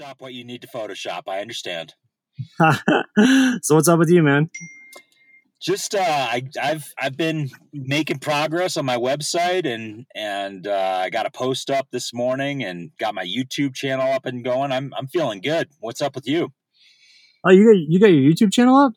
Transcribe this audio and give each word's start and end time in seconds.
Photoshop 0.00 0.20
what 0.20 0.34
you 0.34 0.44
need 0.44 0.62
to 0.62 0.68
Photoshop. 0.68 1.22
I 1.28 1.40
understand. 1.40 1.94
so 3.62 3.74
what's 3.74 3.88
up 3.88 3.98
with 3.98 4.10
you, 4.10 4.22
man? 4.22 4.50
Just 5.60 5.94
uh, 5.94 6.00
I, 6.00 6.42
I've 6.60 6.86
I've 6.98 7.16
been 7.16 7.50
making 7.72 8.18
progress 8.18 8.78
on 8.78 8.86
my 8.86 8.96
website 8.96 9.66
and 9.66 10.06
and 10.14 10.66
uh, 10.66 11.00
I 11.02 11.10
got 11.10 11.26
a 11.26 11.30
post 11.30 11.70
up 11.70 11.88
this 11.90 12.14
morning 12.14 12.64
and 12.64 12.90
got 12.98 13.14
my 13.14 13.24
YouTube 13.24 13.74
channel 13.74 14.10
up 14.10 14.24
and 14.24 14.42
going. 14.42 14.72
I'm 14.72 14.94
I'm 14.96 15.06
feeling 15.06 15.42
good. 15.42 15.68
What's 15.80 16.00
up 16.00 16.14
with 16.14 16.26
you? 16.26 16.52
Oh, 17.44 17.50
you 17.50 17.66
got 17.66 17.78
you 17.78 18.00
got 18.00 18.06
your 18.06 18.32
YouTube 18.32 18.52
channel 18.52 18.76
up? 18.78 18.92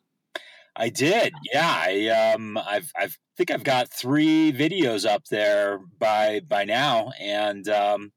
I 0.74 0.88
did. 0.88 1.34
Yeah, 1.52 1.70
I 1.70 2.32
um 2.32 2.56
I've 2.56 2.90
I've 2.96 3.18
think 3.36 3.50
I've 3.50 3.64
got 3.64 3.92
three 3.92 4.50
videos 4.52 5.06
up 5.06 5.24
there 5.26 5.80
by 5.98 6.40
by 6.48 6.64
now, 6.64 7.12
and 7.20 7.68
um, 7.68 8.12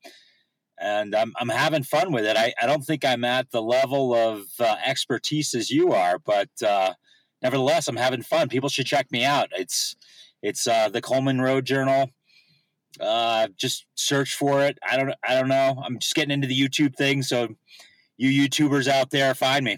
and 0.80 1.16
I'm 1.16 1.34
I'm 1.40 1.50
having 1.50 1.84
fun 1.84 2.12
with 2.12 2.26
it. 2.26 2.38
I, 2.38 2.54
I 2.62 2.66
don't 2.66 2.84
think 2.84 3.04
I'm 3.04 3.24
at 3.24 3.52
the 3.52 3.62
level 3.62 4.14
of 4.14 4.44
uh, 4.60 4.76
expertise 4.86 5.54
as 5.54 5.70
you 5.70 5.94
are, 5.94 6.20
but 6.20 6.50
uh, 6.66 6.94
nevertheless, 7.42 7.88
I'm 7.88 7.96
having 7.96 8.22
fun. 8.22 8.50
People 8.50 8.70
should 8.70 8.86
check 8.86 9.12
me 9.12 9.24
out. 9.24 9.50
It's 9.58 9.96
it's 10.42 10.68
uh, 10.68 10.90
the 10.90 11.02
Coleman 11.02 11.42
Road 11.42 11.66
Journal. 11.66 12.12
Uh, 13.00 13.48
just 13.58 13.86
search 13.96 14.36
for 14.36 14.64
it. 14.64 14.78
I 14.88 14.98
don't 14.98 15.14
I 15.28 15.36
don't 15.36 15.50
know. 15.50 15.82
I'm 15.84 16.00
just 16.00 16.16
getting 16.16 16.32
into 16.32 16.48
the 16.48 16.60
YouTube 16.60 16.96
thing, 16.96 17.22
so 17.24 17.56
you 18.18 18.48
YouTubers 18.48 18.88
out 18.88 19.12
there, 19.12 19.34
find 19.34 19.66
me. 19.66 19.78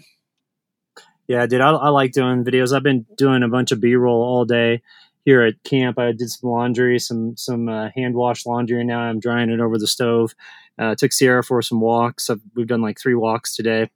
Yeah, 1.28 1.46
dude, 1.46 1.60
I, 1.60 1.70
I 1.70 1.88
like 1.90 2.12
doing 2.12 2.44
videos. 2.44 2.74
I've 2.74 2.82
been 2.82 3.06
doing 3.16 3.42
a 3.42 3.48
bunch 3.48 3.70
of 3.70 3.80
B 3.80 3.94
roll 3.94 4.20
all 4.20 4.44
day 4.44 4.82
here 5.24 5.42
at 5.42 5.62
camp. 5.64 5.98
I 5.98 6.12
did 6.12 6.30
some 6.30 6.50
laundry, 6.50 6.98
some 6.98 7.36
some 7.36 7.68
uh, 7.68 7.90
hand 7.94 8.14
wash 8.14 8.46
laundry, 8.46 8.80
and 8.80 8.88
now 8.88 9.00
I'm 9.00 9.20
drying 9.20 9.50
it 9.50 9.60
over 9.60 9.78
the 9.78 9.86
stove. 9.86 10.34
Uh, 10.80 10.94
took 10.94 11.12
Sierra 11.12 11.44
for 11.44 11.60
some 11.60 11.80
walks. 11.80 12.30
I've, 12.30 12.40
we've 12.56 12.66
done 12.66 12.80
like 12.80 12.98
three 12.98 13.14
walks 13.14 13.54
today, 13.54 13.90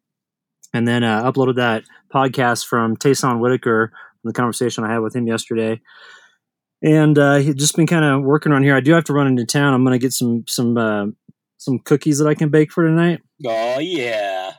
and 0.74 0.86
then 0.86 1.02
uh, 1.02 1.30
uploaded 1.30 1.56
that 1.56 1.84
podcast 2.12 2.66
from 2.66 2.96
Tayson 2.96 3.40
Whitaker, 3.40 3.92
the 4.22 4.32
conversation 4.32 4.84
I 4.84 4.92
had 4.92 4.98
with 4.98 5.16
him 5.16 5.26
yesterday. 5.26 5.80
And 6.82 7.18
uh, 7.18 7.36
he's 7.36 7.54
just 7.54 7.76
been 7.76 7.86
kind 7.86 8.04
of 8.04 8.22
working 8.22 8.52
on 8.52 8.62
here. 8.62 8.76
I 8.76 8.80
do 8.80 8.92
have 8.92 9.04
to 9.04 9.14
run 9.14 9.26
into 9.26 9.46
town. 9.46 9.72
I'm 9.72 9.84
going 9.84 9.98
to 9.98 10.04
get 10.04 10.12
some 10.12 10.44
some 10.46 10.76
uh, 10.76 11.06
some 11.56 11.78
cookies 11.78 12.18
that 12.18 12.28
I 12.28 12.34
can 12.34 12.50
bake 12.50 12.70
for 12.72 12.84
tonight. 12.84 13.20
Oh 13.46 13.78
yeah, 13.78 14.52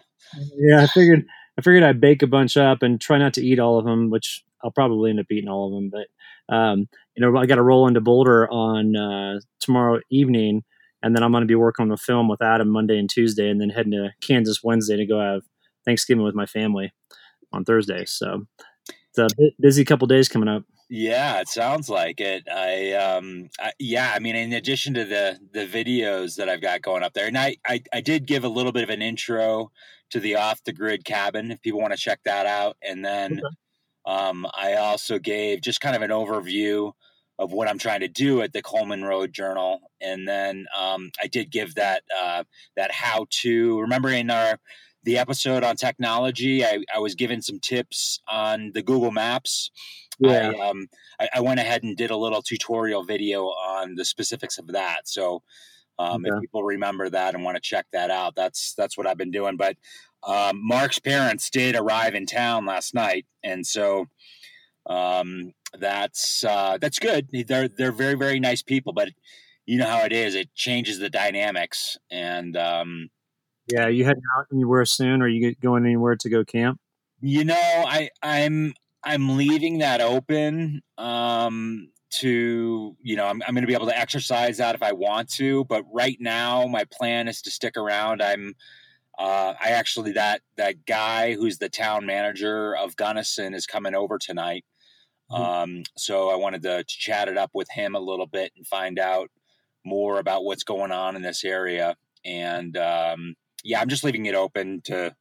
yeah. 0.56 0.82
I 0.82 0.88
figured 0.88 1.26
I 1.58 1.62
figured 1.62 1.84
I'd 1.84 2.02
bake 2.02 2.24
a 2.24 2.28
bunch 2.28 2.58
up 2.58 2.82
and 2.82 3.00
try 3.00 3.20
not 3.20 3.36
to 3.36 3.46
eat 3.46 3.60
all 3.60 3.78
of 3.78 3.86
them, 3.86 4.10
which 4.10 4.44
I'll 4.64 4.72
probably 4.72 5.12
end 5.12 5.20
up 5.20 5.28
eating 5.30 5.50
all 5.50 5.68
of 5.68 5.74
them. 5.74 5.92
But 5.92 6.56
um, 6.56 6.88
you 7.16 7.22
know, 7.22 7.38
I 7.38 7.46
got 7.46 7.56
to 7.56 7.62
roll 7.62 7.88
into 7.88 8.02
Boulder 8.02 8.50
on 8.50 8.96
uh, 8.96 9.40
tomorrow 9.60 10.00
evening, 10.10 10.64
and 11.06 11.16
then 11.16 11.22
I'm 11.22 11.32
going 11.32 11.42
to 11.42 11.48
be 11.48 11.54
working 11.54 11.84
on 11.84 11.90
the 11.90 11.98
film 11.98 12.28
with 12.28 12.42
Adam 12.42 12.68
Monday 12.68 12.98
and 12.98 13.08
Tuesday, 13.08 13.48
and 13.48 13.62
then 13.62 13.70
heading 13.70 13.92
to 13.92 14.10
Kansas 14.22 14.64
Wednesday 14.64 14.98
to 14.98 15.06
go 15.06 15.20
have 15.20 15.44
Thanksgiving 15.86 16.24
with 16.24 16.34
my 16.34 16.48
family 16.48 16.94
on 17.54 17.64
Thursday. 17.64 18.06
So 18.06 18.48
it's 18.90 19.20
a 19.20 19.52
busy 19.60 19.86
couple 19.86 20.08
days 20.08 20.28
coming 20.28 20.50
up. 20.50 20.64
Yeah, 20.90 21.40
it 21.42 21.48
sounds 21.48 21.90
like 21.90 22.20
it. 22.20 22.48
I 22.52 22.94
um 22.94 23.50
I, 23.60 23.72
yeah, 23.78 24.14
I 24.16 24.20
mean 24.20 24.36
in 24.36 24.54
addition 24.54 24.96
to 24.96 25.06
the 25.06 25.38
the 25.54 25.68
videos 25.68 26.38
that 26.38 26.50
I've 26.50 26.62
got 26.62 26.82
going 26.82 27.04
up 27.04 27.14
there. 27.14 27.28
And 27.28 27.38
I, 27.38 27.58
I 27.68 27.84
I 27.94 28.02
did 28.02 28.26
give 28.26 28.44
a 28.44 28.50
little 28.50 28.72
bit 28.72 28.84
of 28.84 28.90
an 28.90 29.04
intro 29.04 29.72
to 30.10 30.20
the 30.20 30.36
off 30.38 30.64
the 30.64 30.74
grid 30.74 31.06
cabin 31.06 31.52
if 31.52 31.62
people 31.62 31.82
want 31.82 31.94
to 31.94 32.00
check 32.00 32.22
that 32.26 32.48
out. 32.48 32.78
And 32.82 33.06
then 33.06 33.34
okay. 33.34 33.56
Um, 34.08 34.46
I 34.54 34.74
also 34.74 35.18
gave 35.18 35.62
just 35.62 35.82
kind 35.82 35.96
of 35.96 36.04
an 36.04 36.12
overview 36.12 36.94
of 37.38 37.52
what 37.52 37.68
I'm 37.68 37.78
trying 37.78 38.00
to 38.00 38.08
do 38.08 38.42
at 38.42 38.54
the 38.54 38.62
Coleman 38.62 39.04
Road 39.04 39.34
Journal, 39.34 39.80
and 40.02 40.28
then 40.28 40.66
um, 40.78 41.12
I 41.22 41.28
did 41.28 41.52
give 41.52 41.76
that 41.76 42.04
uh, 42.18 42.44
that 42.76 42.92
how 42.92 43.28
to. 43.42 43.80
Remember 43.82 44.10
in 44.10 44.30
our 44.30 44.60
the 45.04 45.18
episode 45.18 45.64
on 45.64 45.76
technology, 45.76 46.66
I, 46.66 46.80
I 46.94 47.00
was 47.00 47.16
given 47.16 47.42
some 47.42 47.60
tips 47.60 48.20
on 48.28 48.72
the 48.74 48.82
Google 48.82 49.12
Maps. 49.12 49.70
Yeah. 50.20 50.52
I, 50.58 50.70
um, 50.70 50.88
I, 51.20 51.30
I, 51.36 51.40
went 51.42 51.60
ahead 51.60 51.84
and 51.84 51.96
did 51.96 52.10
a 52.10 52.18
little 52.18 52.42
tutorial 52.42 53.04
video 53.04 53.44
on 53.44 53.96
the 53.96 54.06
specifics 54.06 54.58
of 54.58 54.68
that. 54.68 55.02
So 55.08 55.44
um, 56.00 56.26
okay. 56.26 56.36
if 56.36 56.42
people 56.42 56.64
remember 56.64 57.10
that 57.10 57.36
and 57.36 57.44
want 57.44 57.56
to 57.56 57.62
check 57.62 57.86
that 57.94 58.10
out, 58.10 58.36
that's 58.36 58.74
that's 58.74 58.98
what 58.98 59.08
I've 59.08 59.18
been 59.18 59.32
doing. 59.32 59.58
But 59.58 59.78
um, 60.24 60.66
Mark's 60.66 61.00
parents 61.00 61.50
did 61.50 61.76
arrive 61.76 62.16
in 62.16 62.26
town 62.26 62.66
last 62.66 62.94
night, 62.94 63.26
and 63.44 63.66
so 63.66 64.08
um, 64.88 65.54
that's 65.80 66.44
uh, 66.44 66.78
that's 66.80 67.00
good. 67.00 67.28
They're 67.48 67.68
they're 67.68 67.92
very 67.92 68.16
very 68.16 68.40
nice 68.40 68.62
people, 68.62 68.94
but 68.94 69.10
you 69.66 69.78
know 69.78 69.88
how 69.88 70.04
it 70.06 70.14
is; 70.14 70.36
it 70.36 70.54
changes 70.54 71.00
the 71.00 71.10
dynamics. 71.10 71.98
And 72.12 72.56
um, 72.56 73.10
yeah, 73.68 73.88
you 73.88 74.06
heading 74.06 74.24
out 74.38 74.46
anywhere 74.54 74.86
soon? 74.86 75.22
Or 75.22 75.28
you 75.28 75.56
going 75.56 75.86
anywhere 75.86 76.16
to 76.18 76.30
go 76.30 76.44
camp? 76.44 76.80
You 77.22 77.44
know, 77.44 77.56
I 77.56 78.10
I'm 78.22 78.74
I'm 79.04 79.38
leaving 79.38 79.80
that 79.80 80.02
open 80.02 80.82
um, 80.98 81.90
to 82.20 82.96
you 83.02 83.16
know 83.16 83.26
I'm, 83.26 83.42
I'm 83.48 83.54
going 83.54 83.64
to 83.64 83.68
be 83.68 83.74
able 83.74 83.88
to 83.88 83.98
exercise 83.98 84.58
that 84.58 84.76
if 84.76 84.84
I 84.84 84.94
want 84.94 85.30
to, 85.34 85.66
but 85.66 85.84
right 85.92 86.18
now 86.20 86.68
my 86.68 86.86
plan 86.92 87.28
is 87.28 87.42
to 87.44 87.52
stick 87.52 87.78
around. 87.78 88.22
I'm 88.22 88.54
uh, 89.18 89.54
I 89.60 89.70
actually 89.70 90.12
that 90.14 90.42
that 90.58 90.86
guy 90.86 91.34
who's 91.34 91.58
the 91.58 91.70
town 91.70 92.06
manager 92.06 92.76
of 92.76 92.96
Gunnison 92.96 93.54
is 93.54 93.66
coming 93.66 93.96
over 93.96 94.18
tonight. 94.18 94.66
Mm-hmm. 95.32 95.42
Um, 95.42 95.84
so 95.98 96.30
I 96.30 96.36
wanted 96.36 96.62
to, 96.64 96.84
to, 96.84 96.98
chat 96.98 97.28
it 97.28 97.38
up 97.38 97.50
with 97.54 97.68
him 97.72 97.96
a 97.96 98.00
little 98.00 98.28
bit 98.28 98.52
and 98.56 98.66
find 98.68 99.00
out 99.00 99.32
more 99.84 100.20
about 100.20 100.44
what's 100.44 100.64
going 100.64 100.92
on 100.92 101.16
in 101.16 101.24
this 101.24 101.44
area. 101.44 101.96
And 102.24 102.78
um, 102.78 103.36
yeah, 103.64 103.82
I'm 103.82 103.90
just 103.90 104.04
leaving 104.04 104.26
it 104.28 104.36
open 104.36 104.82
to. 104.86 105.16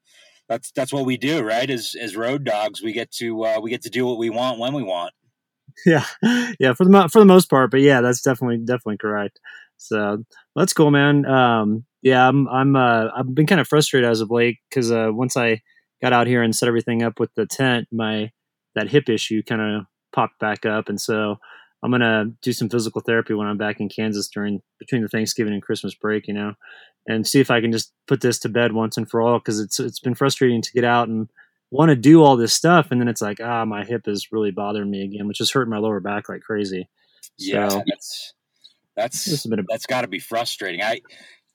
That's 0.47 0.73
that's 0.73 0.93
what 0.93 1.07
we 1.07 1.17
do, 1.17 1.43
right? 1.43 1.71
As 1.71 1.95
as 1.99 2.17
road 2.17 2.45
dogs, 2.45 2.83
we 2.83 2.93
get 2.93 3.11
to 3.13 3.45
uh, 3.45 3.61
we 3.63 3.71
get 3.71 3.83
to 3.83 3.91
do 3.91 4.05
what 4.05 4.19
we 4.19 4.29
want 4.29 4.59
when 4.59 4.75
we 4.75 4.83
want. 4.83 5.15
Yeah, 5.87 6.05
yeah, 6.61 6.75
for 6.75 6.85
the 6.85 7.09
for 7.11 7.19
the 7.19 7.25
most 7.25 7.49
part, 7.49 7.71
but 7.71 7.81
yeah, 7.81 8.03
that's 8.03 8.21
definitely 8.21 8.59
definitely 8.59 8.99
correct. 8.99 9.41
So 9.79 10.23
that's 10.55 10.75
cool, 10.75 10.91
man. 10.91 11.25
Um, 11.25 11.87
yeah, 12.03 12.29
I'm 12.29 12.47
I'm 12.49 12.77
uh, 12.77 13.09
I've 13.17 13.35
been 13.35 13.47
kind 13.47 13.61
of 13.61 13.67
frustrated 13.67 14.09
as 14.09 14.21
of 14.21 14.31
late 14.31 14.59
because 14.69 14.93
uh, 14.93 15.09
once 15.11 15.35
I 15.37 15.63
got 16.03 16.13
out 16.13 16.27
here 16.27 16.43
and 16.43 16.55
set 16.55 16.69
everything 16.69 17.03
up 17.03 17.19
with 17.19 17.35
the 17.35 17.47
tent, 17.47 17.89
my 17.91 18.31
that 18.75 18.91
hip 18.91 19.09
issue 19.09 19.43
kind 19.43 19.63
of 19.63 19.87
popped 20.15 20.39
back 20.39 20.65
up, 20.65 20.89
and 20.89 21.01
so 21.01 21.37
I'm 21.83 21.91
gonna 21.91 22.27
do 22.43 22.53
some 22.53 22.69
physical 22.69 23.01
therapy 23.01 23.35
when 23.35 23.47
I'm 23.47 23.59
back 23.59 23.81
in 23.81 23.89
Kansas 23.89 24.29
during 24.29 24.63
between 24.79 25.03
the 25.03 25.09
Thanksgiving 25.09 25.53
and 25.53 25.63
Christmas 25.63 25.95
break, 25.95 26.27
you 26.27 26.35
know, 26.35 26.55
and 27.07 27.27
see 27.27 27.41
if 27.41 27.51
I 27.51 27.61
can 27.61 27.73
just 27.73 27.93
put 28.07 28.21
this 28.21 28.39
to 28.41 28.49
bed 28.49 28.73
once 28.73 28.97
and 28.97 29.09
for 29.09 29.21
all 29.21 29.39
because 29.39 29.61
it's 29.61 29.79
it's 29.79 30.01
been 30.01 30.15
frustrating 30.15 30.63
to 30.63 30.73
get 30.73 30.85
out 30.85 31.09
and 31.09 31.29
want 31.71 31.91
to 31.91 31.97
do 31.97 32.23
all 32.23 32.37
this 32.37 32.55
stuff, 32.55 32.89
and 32.91 33.01
then 33.01 33.09
it's 33.09 33.23
like 33.23 33.41
ah, 33.43 33.65
my 33.65 33.85
hip 33.85 34.09
is 34.09 34.33
really 34.33 34.51
bothering 34.51 34.91
me 34.91 35.05
again, 35.05 35.29
which 35.29 35.41
is 35.41 35.51
hurting 35.51 35.71
my 35.71 35.79
lower 35.79 36.01
back 36.01 36.29
like 36.29 36.43
crazy. 36.43 36.89
Yeah, 37.37 37.69
so, 37.69 37.83
that's 37.87 38.35
that's 38.97 39.47
that's 39.69 39.87
got 39.87 40.03
to 40.03 40.09
be 40.09 40.21
frustrating. 40.21 40.83
I 40.83 41.01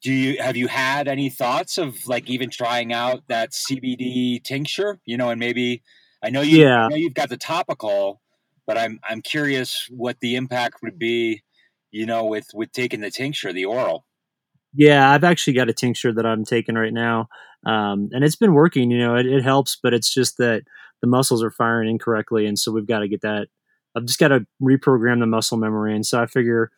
do 0.02 0.14
you 0.14 0.41
have 0.41 0.56
you 0.56 0.68
had 0.68 1.08
any 1.08 1.30
thoughts 1.30 1.78
of 1.78 2.08
like 2.08 2.30
even 2.30 2.50
trying 2.50 2.94
out 2.94 3.24
that 3.28 3.52
CBD 3.52 4.44
tincture? 4.44 5.00
You 5.06 5.18
know, 5.18 5.30
and 5.30 5.40
maybe 5.40 5.84
I 6.24 6.30
know 6.30 6.41
you 6.41 6.64
yeah. 6.64 6.86
I 6.86 6.88
know 6.90 6.96
you've 6.96 7.14
got 7.14 7.30
the 7.30 7.38
topical, 7.38 8.22
but 8.69 8.78
I'm 8.78 9.00
I'm 9.09 9.24
curious 9.24 9.88
what 9.90 10.19
the 10.19 10.35
impact 10.35 10.84
would 10.84 11.00
be. 11.00 11.41
You 11.90 12.06
know, 12.06 12.25
with 12.25 12.46
with 12.53 12.72
taking 12.72 13.02
the 13.02 13.09
tincture, 13.09 13.52
the 13.52 13.66
oral. 13.66 14.05
Yeah, 14.76 15.11
I've 15.11 15.23
actually 15.23 15.53
got 15.53 15.70
a 15.70 15.73
tincture 15.73 16.14
that 16.14 16.26
I'm 16.28 16.46
taking 16.46 16.76
right 16.76 16.93
now, 16.93 17.29
um, 17.66 18.09
and 18.11 18.23
it's 18.23 18.35
been 18.35 18.53
working. 18.53 18.91
You 18.91 18.99
know, 18.99 19.16
it, 19.16 19.26
it 19.26 19.41
helps, 19.41 19.76
but 19.82 19.96
it's 19.96 20.14
just 20.14 20.38
that 20.38 20.61
the 21.02 21.08
muscles 21.08 21.41
are 21.41 21.49
firing 21.49 21.90
incorrectly, 21.90 22.46
and 22.46 22.59
so 22.59 22.72
we've 22.72 22.85
got 22.85 22.99
to 22.99 23.08
get 23.08 23.22
that. 23.22 23.47
I've 23.96 24.05
just 24.05 24.20
got 24.20 24.28
to 24.28 24.46
reprogram 24.61 25.20
the 25.20 25.26
muscle 25.26 25.58
memory, 25.58 25.96
and 25.96 26.05
so 26.05 26.22
I 26.22 26.28
figure, 26.28 26.70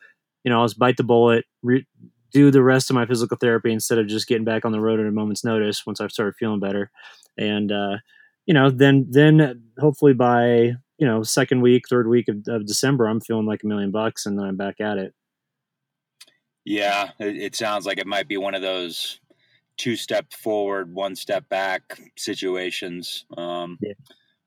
you 0.45 0.49
know, 0.49 0.61
I'll 0.61 0.67
just 0.67 0.79
bite 0.79 0.95
the 0.95 1.03
bullet, 1.03 1.43
re- 1.61 1.85
do 2.31 2.51
the 2.51 2.63
rest 2.63 2.89
of 2.89 2.93
my 2.93 3.05
physical 3.05 3.35
therapy 3.35 3.73
instead 3.73 3.97
of 3.97 4.07
just 4.07 4.27
getting 4.29 4.45
back 4.45 4.63
on 4.63 4.71
the 4.71 4.79
road 4.79 5.01
at 5.01 5.07
a 5.07 5.11
moment's 5.11 5.43
notice 5.43 5.85
once 5.85 5.99
I've 5.99 6.13
started 6.13 6.35
feeling 6.39 6.61
better. 6.61 6.89
And, 7.37 7.69
uh, 7.69 7.97
you 8.45 8.53
know, 8.53 8.69
then, 8.69 9.07
then 9.09 9.61
hopefully 9.77 10.13
by, 10.13 10.75
you 11.01 11.07
know, 11.07 11.23
second 11.23 11.61
week, 11.61 11.89
third 11.89 12.07
week 12.07 12.27
of, 12.27 12.47
of 12.47 12.67
December, 12.67 13.07
I'm 13.07 13.19
feeling 13.19 13.47
like 13.47 13.63
a 13.63 13.67
million 13.67 13.89
bucks 13.89 14.27
and 14.27 14.37
then 14.37 14.45
I'm 14.45 14.55
back 14.55 14.79
at 14.79 14.99
it. 14.99 15.15
Yeah. 16.63 17.09
It, 17.19 17.35
it 17.37 17.55
sounds 17.55 17.87
like 17.87 17.97
it 17.97 18.05
might 18.05 18.27
be 18.27 18.37
one 18.37 18.53
of 18.53 18.61
those 18.61 19.19
two 19.77 19.95
step 19.95 20.31
forward, 20.31 20.93
one 20.93 21.15
step 21.15 21.49
back 21.49 21.99
situations. 22.17 23.25
Um, 23.35 23.79
yeah 23.81 23.93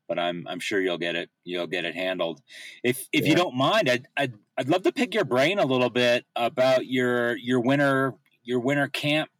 but 0.06 0.18
I'm 0.18 0.46
I'm 0.46 0.60
sure 0.60 0.82
you'll 0.82 0.98
get 0.98 1.16
it 1.16 1.30
you'll 1.44 1.66
get 1.66 1.86
it 1.86 1.94
handled. 1.94 2.42
If 2.82 3.08
if 3.10 3.24
yeah. 3.24 3.30
you 3.30 3.36
don't 3.36 3.56
mind, 3.56 3.88
I'd, 3.88 4.06
I'd 4.16 4.34
I'd 4.58 4.68
love 4.68 4.82
to 4.82 4.92
pick 4.92 5.14
your 5.14 5.24
brain 5.24 5.58
a 5.58 5.64
little 5.64 5.88
bit 5.88 6.26
about 6.36 6.86
your 6.86 7.36
your 7.36 7.60
winter 7.60 8.14
your 8.42 8.60
winter 8.60 8.88
camp 8.88 9.30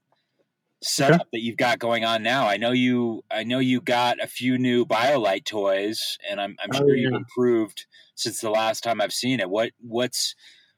setup 0.85 1.21
sure. 1.21 1.29
that 1.33 1.43
you've 1.43 1.57
got 1.57 1.79
going 1.79 2.05
on 2.05 2.23
now. 2.23 2.47
I 2.47 2.57
know 2.57 2.73
you 2.73 3.23
I 3.31 3.45
know 3.45 3.59
you 3.59 3.81
got 3.81 4.23
a 4.23 4.27
few 4.27 4.59
new 4.59 4.85
BioLite 4.85 5.45
toys, 5.45 6.19
and 6.29 6.41
I'm 6.41 6.57
I'm 6.63 6.71
oh, 6.75 6.79
sure 6.79 6.95
yeah. 6.95 7.09
you've 7.09 7.15
improved 7.15 7.87
since 8.15 8.41
the 8.41 8.51
last 8.51 8.83
time 8.83 9.01
I've 9.01 9.13
seen 9.13 9.41
it. 9.41 9.51
What 9.51 9.73
what's 9.81 10.35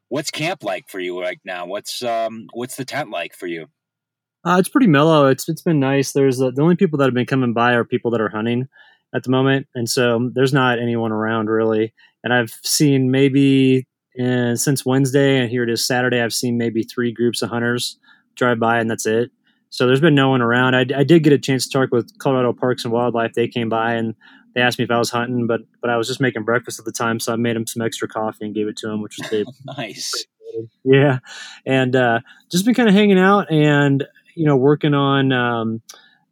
what's 0.08 0.31
camp 0.31 0.62
like 0.62 0.88
for 0.88 1.00
you 1.00 1.20
right 1.20 1.38
now? 1.44 1.67
What's 1.67 2.03
um 2.03 2.47
what's 2.53 2.76
the 2.76 2.85
tent 2.85 3.11
like 3.11 3.35
for 3.35 3.47
you? 3.47 3.67
Uh, 4.44 4.58
it's 4.58 4.69
pretty 4.69 4.87
mellow. 4.87 5.26
It's 5.26 5.49
it's 5.49 5.62
been 5.62 5.81
nice. 5.81 6.12
There's 6.12 6.41
uh, 6.41 6.50
the 6.55 6.62
only 6.62 6.76
people 6.76 6.99
that 6.99 7.06
have 7.06 7.14
been 7.14 7.26
coming 7.26 7.52
by 7.52 7.73
are 7.73 7.85
people 7.85 8.11
that 8.12 8.20
are 8.20 8.29
hunting 8.29 8.69
at 9.14 9.25
the 9.25 9.31
moment, 9.31 9.67
and 9.75 9.88
so 9.88 10.31
there's 10.35 10.52
not 10.52 10.79
anyone 10.79 11.12
around 11.12 11.49
really. 11.49 11.93
And 12.23 12.32
I've 12.32 12.52
seen 12.62 13.11
maybe 13.11 13.87
uh, 14.20 14.55
since 14.56 14.87
Wednesday, 14.87 15.38
and 15.38 15.50
here 15.50 15.64
it 15.64 15.70
is 15.70 15.85
Saturday. 15.85 16.20
I've 16.20 16.32
seen 16.32 16.56
maybe 16.56 16.82
three 16.82 17.12
groups 17.12 17.43
of 17.43 17.50
hunters 17.50 17.99
drive 18.37 18.61
by, 18.61 18.79
and 18.79 18.91
that's 18.91 19.06
it. 19.06 19.31
So 19.71 19.87
there's 19.87 20.01
been 20.01 20.15
no 20.15 20.31
one 20.31 20.43
around. 20.43 20.75
I, 20.75 20.87
I 20.97 21.05
did 21.05 21.23
get 21.23 21.33
a 21.33 21.39
chance 21.39 21.67
to 21.67 21.79
talk 21.79 21.91
with 21.93 22.17
Colorado 22.19 22.53
Parks 22.53 22.85
and 22.85 22.93
Wildlife. 22.93 23.35
They 23.35 23.49
came 23.49 23.69
by 23.69 23.95
and 23.95 24.15
they 24.57 24.63
asked 24.63 24.79
me 24.79 24.85
if 24.85 24.91
I 24.91 24.99
was 24.99 25.11
hunting, 25.11 25.47
but 25.47 25.61
but 25.83 25.91
I 25.91 25.99
was 25.99 26.09
just 26.09 26.21
making 26.21 26.45
breakfast 26.45 26.79
at 26.79 26.87
the 26.87 26.93
time, 26.93 27.21
so 27.21 27.33
I 27.33 27.37
made 27.37 27.57
them 27.57 27.67
some 27.67 27.83
extra 27.83 28.09
coffee 28.09 28.47
and 28.47 28.55
gave 28.55 28.69
it 28.69 28.77
to 28.79 28.87
them, 28.87 29.03
which 29.03 29.19
was 29.19 29.47
nice. 29.67 30.25
Yeah, 30.83 31.19
and 31.67 31.95
uh, 31.95 32.21
just 32.51 32.65
been 32.65 32.75
kind 32.75 32.89
of 32.89 32.95
hanging 32.95 33.19
out 33.19 33.53
and 33.53 34.07
you 34.35 34.47
know 34.47 34.57
working 34.57 34.95
on 34.95 35.31
um, 35.31 35.83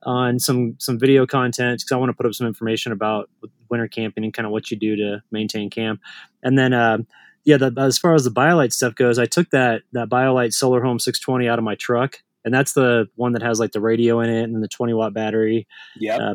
on 0.04 0.38
some 0.38 0.76
some 0.78 0.98
video 0.98 1.26
content 1.26 1.80
because 1.80 1.92
I 1.92 1.96
want 1.96 2.08
to 2.08 2.14
put 2.14 2.24
up 2.24 2.32
some 2.32 2.46
information 2.46 2.92
about 2.92 3.28
winter 3.68 3.88
camping 3.88 4.24
and 4.24 4.32
kind 4.32 4.46
of 4.46 4.52
what 4.52 4.70
you 4.70 4.78
do 4.78 4.96
to 4.96 5.22
maintain 5.30 5.70
camp, 5.70 6.00
and 6.42 6.58
then. 6.58 6.72
Uh, 6.72 6.98
yeah, 7.46 7.58
the, 7.58 7.74
as 7.76 7.98
far 7.98 8.14
as 8.14 8.24
the 8.24 8.30
BioLite 8.30 8.72
stuff 8.72 8.94
goes, 8.94 9.18
I 9.18 9.26
took 9.26 9.50
that 9.50 9.82
that 9.92 10.08
BioLite 10.08 10.54
Solar 10.54 10.82
Home 10.82 10.98
620 10.98 11.46
out 11.46 11.58
of 11.58 11.62
my 11.62 11.74
truck 11.74 12.22
and 12.44 12.52
that's 12.52 12.72
the 12.72 13.06
one 13.16 13.32
that 13.32 13.42
has 13.42 13.58
like 13.58 13.72
the 13.72 13.80
radio 13.80 14.20
in 14.20 14.30
it 14.30 14.44
and 14.44 14.62
the 14.62 14.68
20 14.68 14.92
watt 14.94 15.14
battery. 15.14 15.66
Yeah. 15.96 16.16
Uh, 16.16 16.34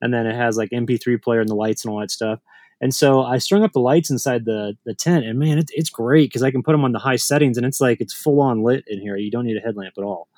and 0.00 0.12
then 0.12 0.26
it 0.26 0.34
has 0.34 0.56
like 0.56 0.70
MP3 0.70 1.22
player 1.22 1.40
and 1.40 1.48
the 1.48 1.54
lights 1.54 1.84
and 1.84 1.92
all 1.92 2.00
that 2.00 2.10
stuff. 2.10 2.40
And 2.80 2.94
so 2.94 3.22
I 3.22 3.38
strung 3.38 3.62
up 3.62 3.72
the 3.72 3.80
lights 3.80 4.10
inside 4.10 4.44
the 4.44 4.76
the 4.84 4.94
tent, 4.94 5.24
and 5.24 5.38
man, 5.38 5.58
it, 5.58 5.70
it's 5.72 5.88
great 5.88 6.28
because 6.28 6.42
I 6.42 6.50
can 6.50 6.62
put 6.62 6.72
them 6.72 6.84
on 6.84 6.92
the 6.92 6.98
high 6.98 7.16
settings, 7.16 7.56
and 7.56 7.64
it's 7.64 7.80
like 7.80 8.02
it's 8.02 8.12
full 8.12 8.40
on 8.42 8.62
lit 8.62 8.84
in 8.86 9.00
here. 9.00 9.16
You 9.16 9.30
don't 9.30 9.46
need 9.46 9.56
a 9.56 9.60
headlamp 9.60 9.94
at 9.96 10.04
all, 10.04 10.28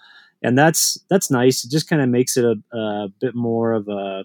and 0.40 0.56
that's 0.56 0.98
that's 1.10 1.32
nice. 1.32 1.64
It 1.64 1.70
just 1.72 1.88
kind 1.88 2.00
of 2.00 2.08
makes 2.08 2.36
it 2.36 2.44
a, 2.44 2.76
a 2.76 3.08
bit 3.20 3.34
more 3.34 3.72
of 3.72 3.88
a 3.88 4.24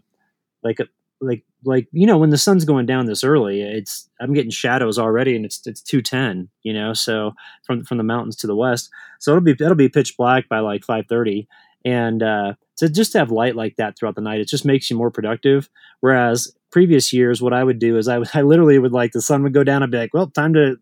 like 0.61 0.79
a 0.79 0.85
like 1.21 1.43
like 1.65 1.87
you 1.91 2.05
know 2.07 2.17
when 2.17 2.29
the 2.29 2.37
sun's 2.37 2.65
going 2.65 2.85
down 2.85 3.05
this 3.05 3.23
early 3.23 3.61
it's 3.61 4.09
i'm 4.19 4.33
getting 4.33 4.51
shadows 4.51 4.97
already 4.97 5.35
and 5.35 5.45
it's 5.45 5.65
it's 5.65 5.81
210 5.81 6.49
you 6.63 6.73
know 6.73 6.93
so 6.93 7.31
from 7.65 7.83
from 7.83 7.97
the 7.97 8.03
mountains 8.03 8.35
to 8.37 8.47
the 8.47 8.55
west. 8.55 8.89
So 9.19 9.31
it'll 9.31 9.41
be 9.43 9.51
it'll 9.51 9.75
be 9.75 9.89
pitch 9.89 10.15
black 10.17 10.49
by 10.49 10.59
like 10.59 10.83
530 10.83 11.47
and 11.85 12.23
uh 12.23 12.53
to 12.77 12.89
just 12.89 13.13
have 13.13 13.31
light 13.31 13.55
like 13.55 13.75
that 13.77 13.97
throughout 13.97 14.15
the 14.15 14.21
night 14.21 14.41
it 14.41 14.47
just 14.47 14.65
makes 14.65 14.89
you 14.89 14.97
more 14.97 15.11
productive. 15.11 15.69
Whereas 15.99 16.53
previous 16.71 17.13
years 17.13 17.41
what 17.41 17.53
i 17.53 17.63
would 17.63 17.79
do 17.79 17.97
is 17.97 18.07
i, 18.07 18.19
I 18.33 18.41
literally 18.41 18.79
would 18.79 18.93
like 18.93 19.11
the 19.11 19.21
sun 19.21 19.43
would 19.43 19.53
go 19.53 19.63
down 19.63 19.83
i'd 19.83 19.91
be 19.91 19.97
like 19.97 20.13
well 20.13 20.27
time 20.27 20.53
to 20.55 20.77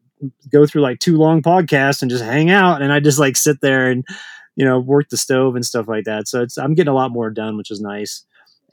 go 0.51 0.66
through 0.66 0.81
like 0.81 1.00
two 1.00 1.18
long 1.18 1.42
podcasts 1.42 2.01
and 2.01 2.12
just 2.12 2.24
hang 2.24 2.50
out. 2.50 2.81
And 2.81 2.92
i 2.94 3.00
just 3.00 3.19
like 3.19 3.36
sit 3.36 3.57
there 3.62 3.89
and 3.89 4.06
you 4.56 4.66
know 4.66 4.80
work 4.80 5.10
the 5.10 5.18
stove 5.18 5.56
and 5.56 5.66
stuff 5.66 5.88
like 5.88 6.06
that. 6.06 6.27
So 6.27 6.42
it's 6.42 6.57
i'm 6.57 6.74
getting 6.74 6.92
a 6.92 6.95
lot 6.95 7.12
more 7.12 7.30
done 7.30 7.57
which 7.57 7.72
is 7.72 7.81
nice. 7.81 8.24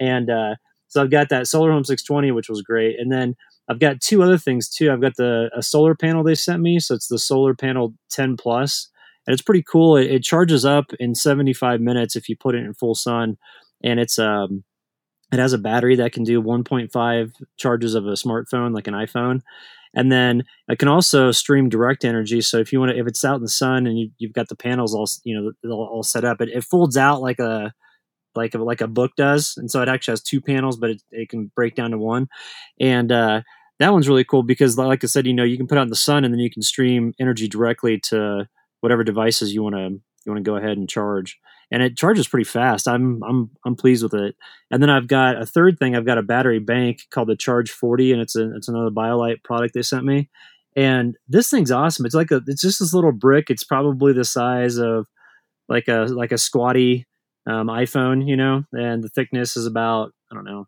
And 0.00 0.30
uh 0.30 0.54
so 0.88 1.02
I've 1.02 1.10
got 1.10 1.28
that 1.28 1.46
Solar 1.46 1.72
Home 1.72 1.84
620, 1.84 2.32
which 2.32 2.48
was 2.48 2.62
great, 2.62 2.98
and 2.98 3.12
then 3.12 3.36
I've 3.68 3.78
got 3.78 4.00
two 4.00 4.22
other 4.22 4.38
things 4.38 4.68
too. 4.68 4.90
I've 4.90 5.00
got 5.00 5.16
the 5.16 5.50
a 5.54 5.62
solar 5.62 5.94
panel 5.94 6.24
they 6.24 6.34
sent 6.34 6.62
me, 6.62 6.80
so 6.80 6.94
it's 6.94 7.08
the 7.08 7.18
Solar 7.18 7.54
Panel 7.54 7.94
10 8.10 8.36
Plus, 8.36 8.88
and 9.26 9.32
it's 9.34 9.42
pretty 9.42 9.62
cool. 9.62 9.96
It, 9.96 10.10
it 10.10 10.22
charges 10.22 10.64
up 10.64 10.92
in 10.98 11.14
75 11.14 11.80
minutes 11.80 12.16
if 12.16 12.28
you 12.28 12.36
put 12.36 12.54
it 12.54 12.64
in 12.64 12.74
full 12.74 12.94
sun, 12.94 13.36
and 13.82 14.00
it's 14.00 14.18
um 14.18 14.64
it 15.32 15.38
has 15.38 15.52
a 15.52 15.58
battery 15.58 15.96
that 15.96 16.12
can 16.12 16.24
do 16.24 16.42
1.5 16.42 17.32
charges 17.58 17.94
of 17.94 18.06
a 18.06 18.12
smartphone, 18.12 18.74
like 18.74 18.86
an 18.86 18.94
iPhone. 18.94 19.42
And 19.94 20.10
then 20.12 20.44
it 20.68 20.78
can 20.78 20.88
also 20.88 21.32
stream 21.32 21.68
direct 21.68 22.04
energy. 22.04 22.40
So 22.40 22.58
if 22.58 22.72
you 22.72 22.80
want 22.80 22.92
to, 22.92 22.98
if 22.98 23.06
it's 23.06 23.24
out 23.24 23.36
in 23.36 23.42
the 23.42 23.48
sun 23.48 23.86
and 23.86 23.98
you, 23.98 24.10
have 24.22 24.32
got 24.32 24.48
the 24.48 24.56
panels 24.56 24.94
all, 24.94 25.08
you 25.24 25.54
know, 25.62 25.70
all, 25.70 26.02
set 26.02 26.24
up, 26.24 26.40
it, 26.40 26.48
it 26.50 26.64
folds 26.64 26.96
out 26.96 27.20
like 27.20 27.38
a, 27.38 27.72
like 28.34 28.54
a, 28.54 28.58
like 28.58 28.80
a 28.80 28.86
book 28.86 29.12
does, 29.16 29.54
and 29.56 29.70
so 29.70 29.82
it 29.82 29.88
actually 29.88 30.12
has 30.12 30.22
two 30.22 30.40
panels, 30.40 30.76
but 30.76 30.90
it, 30.90 31.02
it 31.10 31.28
can 31.28 31.50
break 31.54 31.74
down 31.74 31.90
to 31.90 31.98
one, 31.98 32.28
and 32.80 33.10
uh, 33.12 33.42
that 33.78 33.92
one's 33.92 34.08
really 34.08 34.24
cool 34.24 34.42
because, 34.42 34.76
like 34.76 35.04
I 35.04 35.06
said, 35.06 35.26
you 35.26 35.34
know, 35.34 35.44
you 35.44 35.56
can 35.56 35.66
put 35.66 35.78
out 35.78 35.82
in 35.82 35.88
the 35.88 35.96
sun, 35.96 36.24
and 36.24 36.32
then 36.32 36.40
you 36.40 36.50
can 36.50 36.62
stream 36.62 37.14
energy 37.20 37.48
directly 37.48 37.98
to 38.04 38.48
whatever 38.80 39.04
devices 39.04 39.52
you 39.52 39.62
want 39.62 39.74
to 39.76 40.00
you 40.26 40.32
want 40.32 40.44
to 40.44 40.50
go 40.50 40.56
ahead 40.56 40.76
and 40.76 40.88
charge, 40.88 41.38
and 41.70 41.82
it 41.82 41.96
charges 41.96 42.28
pretty 42.28 42.44
fast. 42.44 42.88
I'm 42.88 43.22
I'm 43.22 43.50
I'm 43.64 43.76
pleased 43.76 44.02
with 44.02 44.14
it. 44.14 44.36
And 44.70 44.82
then 44.82 44.90
I've 44.90 45.08
got 45.08 45.40
a 45.40 45.46
third 45.46 45.78
thing. 45.78 45.96
I've 45.96 46.06
got 46.06 46.18
a 46.18 46.22
battery 46.22 46.58
bank 46.58 47.02
called 47.10 47.28
the 47.28 47.36
Charge 47.36 47.70
40, 47.70 48.12
and 48.12 48.20
it's 48.20 48.36
a 48.36 48.54
it's 48.56 48.68
another 48.68 48.90
BioLite 48.90 49.42
product 49.44 49.74
they 49.74 49.82
sent 49.82 50.04
me. 50.04 50.28
And 50.76 51.16
this 51.28 51.50
thing's 51.50 51.70
awesome. 51.70 52.06
It's 52.06 52.14
like 52.14 52.30
a 52.30 52.42
it's 52.46 52.62
just 52.62 52.80
this 52.80 52.94
little 52.94 53.12
brick. 53.12 53.50
It's 53.50 53.64
probably 53.64 54.12
the 54.12 54.24
size 54.24 54.76
of 54.76 55.06
like 55.68 55.88
a 55.88 56.06
like 56.10 56.32
a 56.32 56.38
squatty 56.38 57.06
um, 57.48 57.68
iPhone, 57.68 58.28
you 58.28 58.36
know, 58.36 58.64
and 58.72 59.02
the 59.02 59.08
thickness 59.08 59.56
is 59.56 59.66
about 59.66 60.12
I 60.30 60.34
don't 60.34 60.44
know 60.44 60.66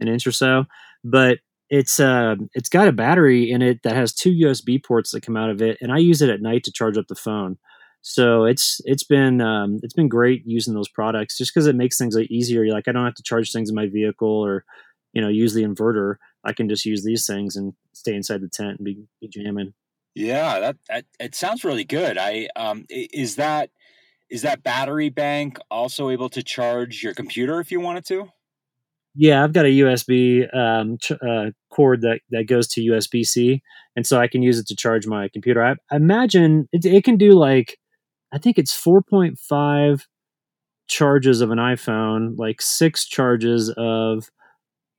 an 0.00 0.08
inch 0.08 0.26
or 0.26 0.32
so, 0.32 0.64
but 1.04 1.38
it's 1.70 2.00
uh 2.00 2.36
it's 2.54 2.68
got 2.68 2.88
a 2.88 2.92
battery 2.92 3.50
in 3.50 3.60
it 3.62 3.82
that 3.82 3.94
has 3.94 4.12
two 4.12 4.30
USB 4.30 4.82
ports 4.82 5.10
that 5.12 5.22
come 5.22 5.36
out 5.36 5.50
of 5.50 5.62
it, 5.62 5.78
and 5.80 5.92
I 5.92 5.98
use 5.98 6.22
it 6.22 6.30
at 6.30 6.42
night 6.42 6.64
to 6.64 6.72
charge 6.72 6.96
up 6.98 7.06
the 7.08 7.14
phone. 7.14 7.58
So 8.00 8.44
it's 8.44 8.80
it's 8.84 9.04
been 9.04 9.40
um, 9.40 9.80
it's 9.82 9.94
been 9.94 10.08
great 10.08 10.42
using 10.46 10.74
those 10.74 10.88
products 10.88 11.36
just 11.36 11.52
because 11.52 11.66
it 11.66 11.76
makes 11.76 11.98
things 11.98 12.16
easier. 12.16 12.64
You're 12.64 12.74
like 12.74 12.88
I 12.88 12.92
don't 12.92 13.04
have 13.04 13.14
to 13.14 13.22
charge 13.22 13.52
things 13.52 13.68
in 13.68 13.74
my 13.74 13.86
vehicle 13.86 14.28
or 14.28 14.64
you 15.12 15.20
know 15.20 15.28
use 15.28 15.54
the 15.54 15.64
inverter. 15.64 16.16
I 16.44 16.52
can 16.52 16.68
just 16.68 16.86
use 16.86 17.04
these 17.04 17.26
things 17.26 17.56
and 17.56 17.74
stay 17.92 18.14
inside 18.14 18.40
the 18.40 18.48
tent 18.48 18.78
and 18.78 18.84
be, 18.84 19.04
be 19.20 19.28
jamming. 19.28 19.74
Yeah, 20.14 20.60
that, 20.60 20.76
that 20.88 21.04
it 21.20 21.34
sounds 21.34 21.64
really 21.64 21.84
good. 21.84 22.16
I 22.18 22.48
um 22.56 22.86
is 22.88 23.36
that 23.36 23.70
is 24.30 24.42
that 24.42 24.62
battery 24.62 25.08
bank 25.08 25.58
also 25.70 26.10
able 26.10 26.28
to 26.30 26.42
charge 26.42 27.02
your 27.02 27.14
computer 27.14 27.60
if 27.60 27.72
you 27.72 27.80
wanted 27.80 28.04
to? 28.06 28.28
Yeah, 29.14 29.42
I've 29.42 29.52
got 29.52 29.64
a 29.64 29.68
USB 29.68 30.54
um, 30.54 30.98
ch- 30.98 31.12
uh, 31.12 31.50
cord 31.70 32.02
that, 32.02 32.20
that 32.30 32.44
goes 32.46 32.68
to 32.68 32.80
USB 32.80 33.26
C, 33.26 33.62
and 33.96 34.06
so 34.06 34.20
I 34.20 34.28
can 34.28 34.42
use 34.42 34.58
it 34.58 34.66
to 34.68 34.76
charge 34.76 35.06
my 35.06 35.28
computer. 35.28 35.64
I, 35.64 35.74
I 35.90 35.96
imagine 35.96 36.68
it, 36.72 36.84
it, 36.84 37.04
can 37.04 37.16
do 37.16 37.32
like, 37.32 37.78
I 38.32 38.38
think 38.38 38.58
it's 38.58 38.72
4.5 38.72 40.02
charges 40.86 41.40
of 41.40 41.50
an 41.50 41.58
iPhone, 41.58 42.38
like 42.38 42.62
six 42.62 43.06
charges 43.06 43.70
of 43.76 44.30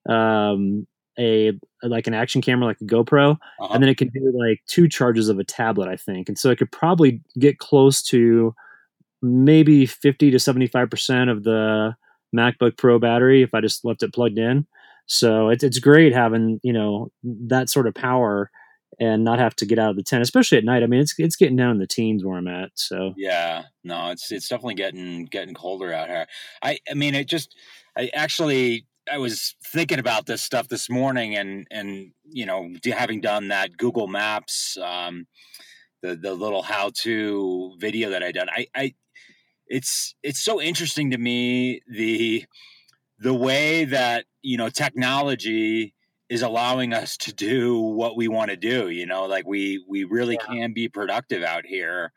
um, 0.10 0.86
a 1.18 1.54
like 1.84 2.08
an 2.08 2.14
action 2.14 2.42
camera, 2.42 2.66
like 2.66 2.82
a 2.82 2.86
GoPro, 2.86 3.34
uh-huh. 3.34 3.74
and 3.74 3.84
then 3.84 3.90
it 3.90 3.98
can 3.98 4.10
do 4.10 4.34
like 4.36 4.62
two 4.68 4.88
charges 4.88 5.30
of 5.30 5.40
a 5.40 5.44
tablet, 5.44 5.88
I 5.88 5.96
think, 5.96 6.30
and 6.30 6.38
so 6.38 6.50
it 6.50 6.58
could 6.58 6.72
probably 6.72 7.22
get 7.38 7.60
close 7.60 8.02
to 8.04 8.54
maybe 9.22 9.86
50 9.86 10.32
to 10.32 10.38
75% 10.38 11.32
of 11.32 11.44
the 11.44 11.96
MacBook 12.36 12.78
Pro 12.78 13.00
battery 13.00 13.42
if 13.42 13.54
I 13.54 13.62
just 13.62 13.84
left 13.84 14.04
it 14.04 14.14
plugged 14.14 14.38
in. 14.38 14.68
So 15.08 15.50
it's 15.50 15.64
it's 15.64 15.80
great 15.80 16.14
having, 16.14 16.60
you 16.64 16.72
know, 16.72 17.12
that 17.24 17.70
sort 17.70 17.88
of 17.88 17.96
power 17.96 18.52
and 19.00 19.24
not 19.24 19.40
have 19.40 19.56
to 19.56 19.66
get 19.66 19.80
out 19.80 19.92
of 19.92 19.96
the 19.96 20.04
tent, 20.04 20.22
especially 20.22 20.58
at 20.58 20.64
night. 20.64 20.84
I 20.84 20.88
mean, 20.88 21.00
it's 21.00 21.16
it's 21.18 21.36
getting 21.36 21.56
down 21.56 21.72
in 21.72 21.78
the 21.80 21.88
teens 21.88 22.24
where 22.24 22.38
I'm 22.38 22.48
at. 22.48 22.72
So 22.76 23.14
yeah, 23.18 23.64
no, 23.84 24.12
it's 24.12 24.32
it's 24.32 24.48
definitely 24.48 24.76
getting 24.76 25.26
getting 25.26 25.56
colder 25.56 25.92
out 25.94 26.10
here. 26.10 26.28
I 26.62 26.80
I 26.90 26.94
mean, 26.94 27.16
it 27.16 27.28
just 27.28 27.56
I 27.98 28.12
actually 28.14 28.86
I 29.12 29.18
was 29.18 29.56
thinking 29.66 30.00
about 30.00 30.26
this 30.26 30.42
stuff 30.42 30.68
this 30.68 30.90
morning, 30.90 31.36
and 31.36 31.66
and 31.72 32.12
you 32.30 32.46
know, 32.46 32.70
having 32.94 33.22
done 33.22 33.48
that 33.50 33.78
Google 33.78 34.08
Maps, 34.08 34.78
um, 34.78 35.28
the 36.02 36.16
the 36.16 36.34
little 36.34 36.62
how 36.62 36.92
to 37.02 37.76
video 37.80 38.10
that 38.12 38.24
I 38.24 38.32
done, 38.32 38.50
I 38.50 38.68
I 38.76 38.94
it's 39.70 40.16
it's 40.24 40.40
so 40.40 40.60
interesting 40.62 41.12
to 41.12 41.18
me 41.18 41.82
the 41.88 42.46
the 43.20 43.34
way 43.34 43.86
that 43.86 44.26
you 44.42 44.58
know 44.58 44.70
technology 44.70 45.94
is 46.28 46.42
allowing 46.42 46.94
us 46.94 47.18
to 47.18 47.34
do 47.34 47.80
what 47.80 48.16
we 48.16 48.28
want 48.28 48.52
to 48.52 48.58
do 48.58 48.90
you 48.90 49.06
know? 49.06 49.26
Like 49.26 49.48
we 49.48 49.84
we 49.88 50.04
really 50.04 50.38
yeah. 50.42 50.46
can 50.46 50.74
be 50.74 50.90
productive 50.90 51.44
out 51.44 51.66
here 51.66 52.12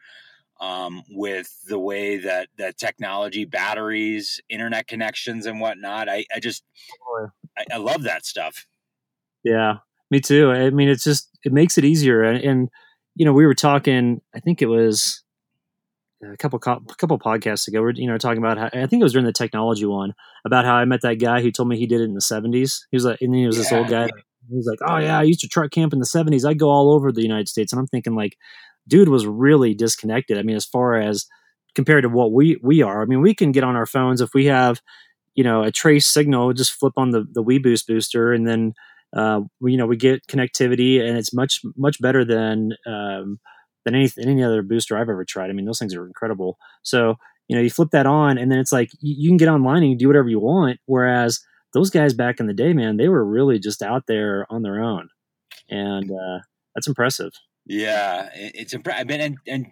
um, 0.60 1.02
with 1.10 1.50
the 1.66 1.78
way 1.78 2.18
that 2.18 2.48
that 2.56 2.78
technology 2.78 3.44
batteries 3.44 4.40
internet 4.48 4.86
connections 4.86 5.46
and 5.46 5.60
whatnot. 5.60 6.08
I 6.08 6.24
i 6.34 6.40
just 6.40 6.64
I, 7.56 7.64
I, 7.74 7.76
love 7.78 8.04
that 8.04 8.24
stuff. 8.24 8.66
Yeah. 9.44 9.78
Me 10.10 10.20
too. 10.20 10.50
I 10.50 10.70
mean 10.70 10.88
it's 10.88 11.04
just 11.04 11.28
it 11.44 11.52
makes 11.52 11.78
it 11.78 11.84
easier 11.84 12.22
and, 12.22 12.42
and 12.42 12.68
you 13.14 13.24
know 13.24 13.32
we 13.32 13.46
were 13.46 13.54
talking 13.54 14.20
i 14.34 14.40
think 14.40 14.62
it 14.62 14.66
was 14.66 15.22
a 16.22 16.36
couple 16.36 16.58
a 16.58 16.94
couple 16.96 17.18
podcasts 17.18 17.66
ago, 17.68 17.80
we're 17.80 17.92
you 17.92 18.06
know 18.06 18.18
talking 18.18 18.38
about 18.38 18.58
how 18.58 18.66
I 18.66 18.86
think 18.86 19.00
it 19.00 19.04
was 19.04 19.12
during 19.12 19.26
the 19.26 19.32
technology 19.32 19.84
one 19.84 20.14
about 20.44 20.64
how 20.64 20.74
I 20.74 20.84
met 20.84 21.02
that 21.02 21.18
guy 21.18 21.40
who 21.40 21.50
told 21.50 21.68
me 21.68 21.76
he 21.76 21.86
did 21.86 22.00
it 22.00 22.04
in 22.04 22.14
the 22.14 22.20
seventies. 22.20 22.86
He 22.90 22.96
was 22.96 23.04
like, 23.04 23.20
and 23.20 23.34
he 23.34 23.46
was 23.46 23.56
yeah. 23.56 23.62
this 23.62 23.72
old 23.72 23.88
guy. 23.88 24.08
He 24.48 24.56
was 24.56 24.66
like, 24.66 24.78
"Oh 24.88 24.98
yeah, 24.98 25.18
I 25.18 25.22
used 25.22 25.40
to 25.40 25.48
truck 25.48 25.70
camp 25.70 25.92
in 25.92 25.98
the 25.98 26.06
'70s. 26.06 26.48
I'd 26.48 26.58
go 26.58 26.70
all 26.70 26.92
over 26.92 27.12
the 27.12 27.22
United 27.22 27.48
States." 27.48 27.72
And 27.72 27.80
I'm 27.80 27.86
thinking, 27.86 28.14
like, 28.14 28.36
dude 28.88 29.08
was 29.08 29.26
really 29.26 29.74
disconnected. 29.74 30.38
I 30.38 30.42
mean, 30.42 30.56
as 30.56 30.66
far 30.66 30.96
as 30.96 31.26
compared 31.74 32.04
to 32.04 32.08
what 32.08 32.32
we 32.32 32.58
we 32.62 32.82
are, 32.82 33.02
I 33.02 33.06
mean, 33.06 33.20
we 33.20 33.34
can 33.34 33.52
get 33.52 33.64
on 33.64 33.76
our 33.76 33.86
phones 33.86 34.20
if 34.20 34.30
we 34.34 34.46
have, 34.46 34.80
you 35.34 35.44
know, 35.44 35.62
a 35.62 35.70
trace 35.70 36.06
signal, 36.06 36.52
just 36.52 36.72
flip 36.72 36.94
on 36.96 37.10
the 37.10 37.24
the 37.32 37.42
WeBoost 37.42 37.86
booster, 37.86 38.32
and 38.32 38.46
then 38.46 38.74
uh, 39.16 39.40
we, 39.60 39.72
you 39.72 39.78
know 39.78 39.86
we 39.86 39.96
get 39.96 40.26
connectivity, 40.26 41.00
and 41.00 41.18
it's 41.18 41.34
much 41.34 41.60
much 41.76 42.00
better 42.00 42.24
than 42.24 42.72
um, 42.86 43.38
than 43.84 43.94
any 43.94 44.10
any 44.18 44.42
other 44.42 44.62
booster 44.62 44.96
I've 44.96 45.08
ever 45.08 45.24
tried. 45.24 45.50
I 45.50 45.52
mean, 45.52 45.66
those 45.66 45.78
things 45.78 45.94
are 45.94 46.06
incredible. 46.06 46.58
So 46.82 47.16
you 47.48 47.56
know, 47.56 47.62
you 47.62 47.70
flip 47.70 47.90
that 47.90 48.06
on, 48.06 48.38
and 48.38 48.50
then 48.50 48.58
it's 48.58 48.72
like 48.72 48.90
you, 49.00 49.14
you 49.18 49.30
can 49.30 49.36
get 49.36 49.48
online 49.48 49.82
and 49.82 49.98
do 49.98 50.06
whatever 50.06 50.28
you 50.28 50.40
want. 50.40 50.80
Whereas 50.86 51.40
those 51.74 51.90
guys 51.90 52.14
back 52.14 52.40
in 52.40 52.46
the 52.46 52.54
day, 52.54 52.72
man, 52.72 52.96
they 52.96 53.08
were 53.08 53.24
really 53.24 53.58
just 53.58 53.82
out 53.82 54.06
there 54.06 54.46
on 54.50 54.62
their 54.62 54.80
own, 54.80 55.08
and 55.68 56.10
uh, 56.10 56.38
that's 56.74 56.86
impressive. 56.86 57.32
Yeah, 57.66 58.28
it's 58.34 58.72
impressive. 58.72 59.00
I 59.00 59.04
mean, 59.04 59.20
and, 59.20 59.36
and 59.46 59.66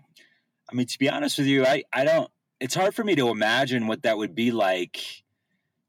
I 0.70 0.74
mean, 0.74 0.86
to 0.86 0.98
be 0.98 1.08
honest 1.08 1.38
with 1.38 1.46
you, 1.46 1.64
I 1.64 1.84
I 1.92 2.04
don't. 2.04 2.30
It's 2.60 2.74
hard 2.74 2.94
for 2.94 3.04
me 3.04 3.14
to 3.14 3.30
imagine 3.30 3.86
what 3.86 4.02
that 4.02 4.18
would 4.18 4.34
be 4.34 4.50
like, 4.50 4.98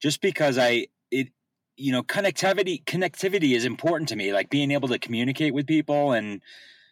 just 0.02 0.22
because 0.22 0.58
I 0.58 0.88
it 1.12 1.30
you 1.76 1.92
know 1.92 2.04
connectivity 2.04 2.84
connectivity 2.86 3.56
is 3.56 3.66
important 3.66 4.10
to 4.10 4.16
me, 4.16 4.34
like 4.34 4.50
being 4.50 4.72
able 4.72 4.88
to 4.90 5.00
communicate 5.00 5.54
with 5.54 5.68
people 5.68 6.14
and 6.14 6.42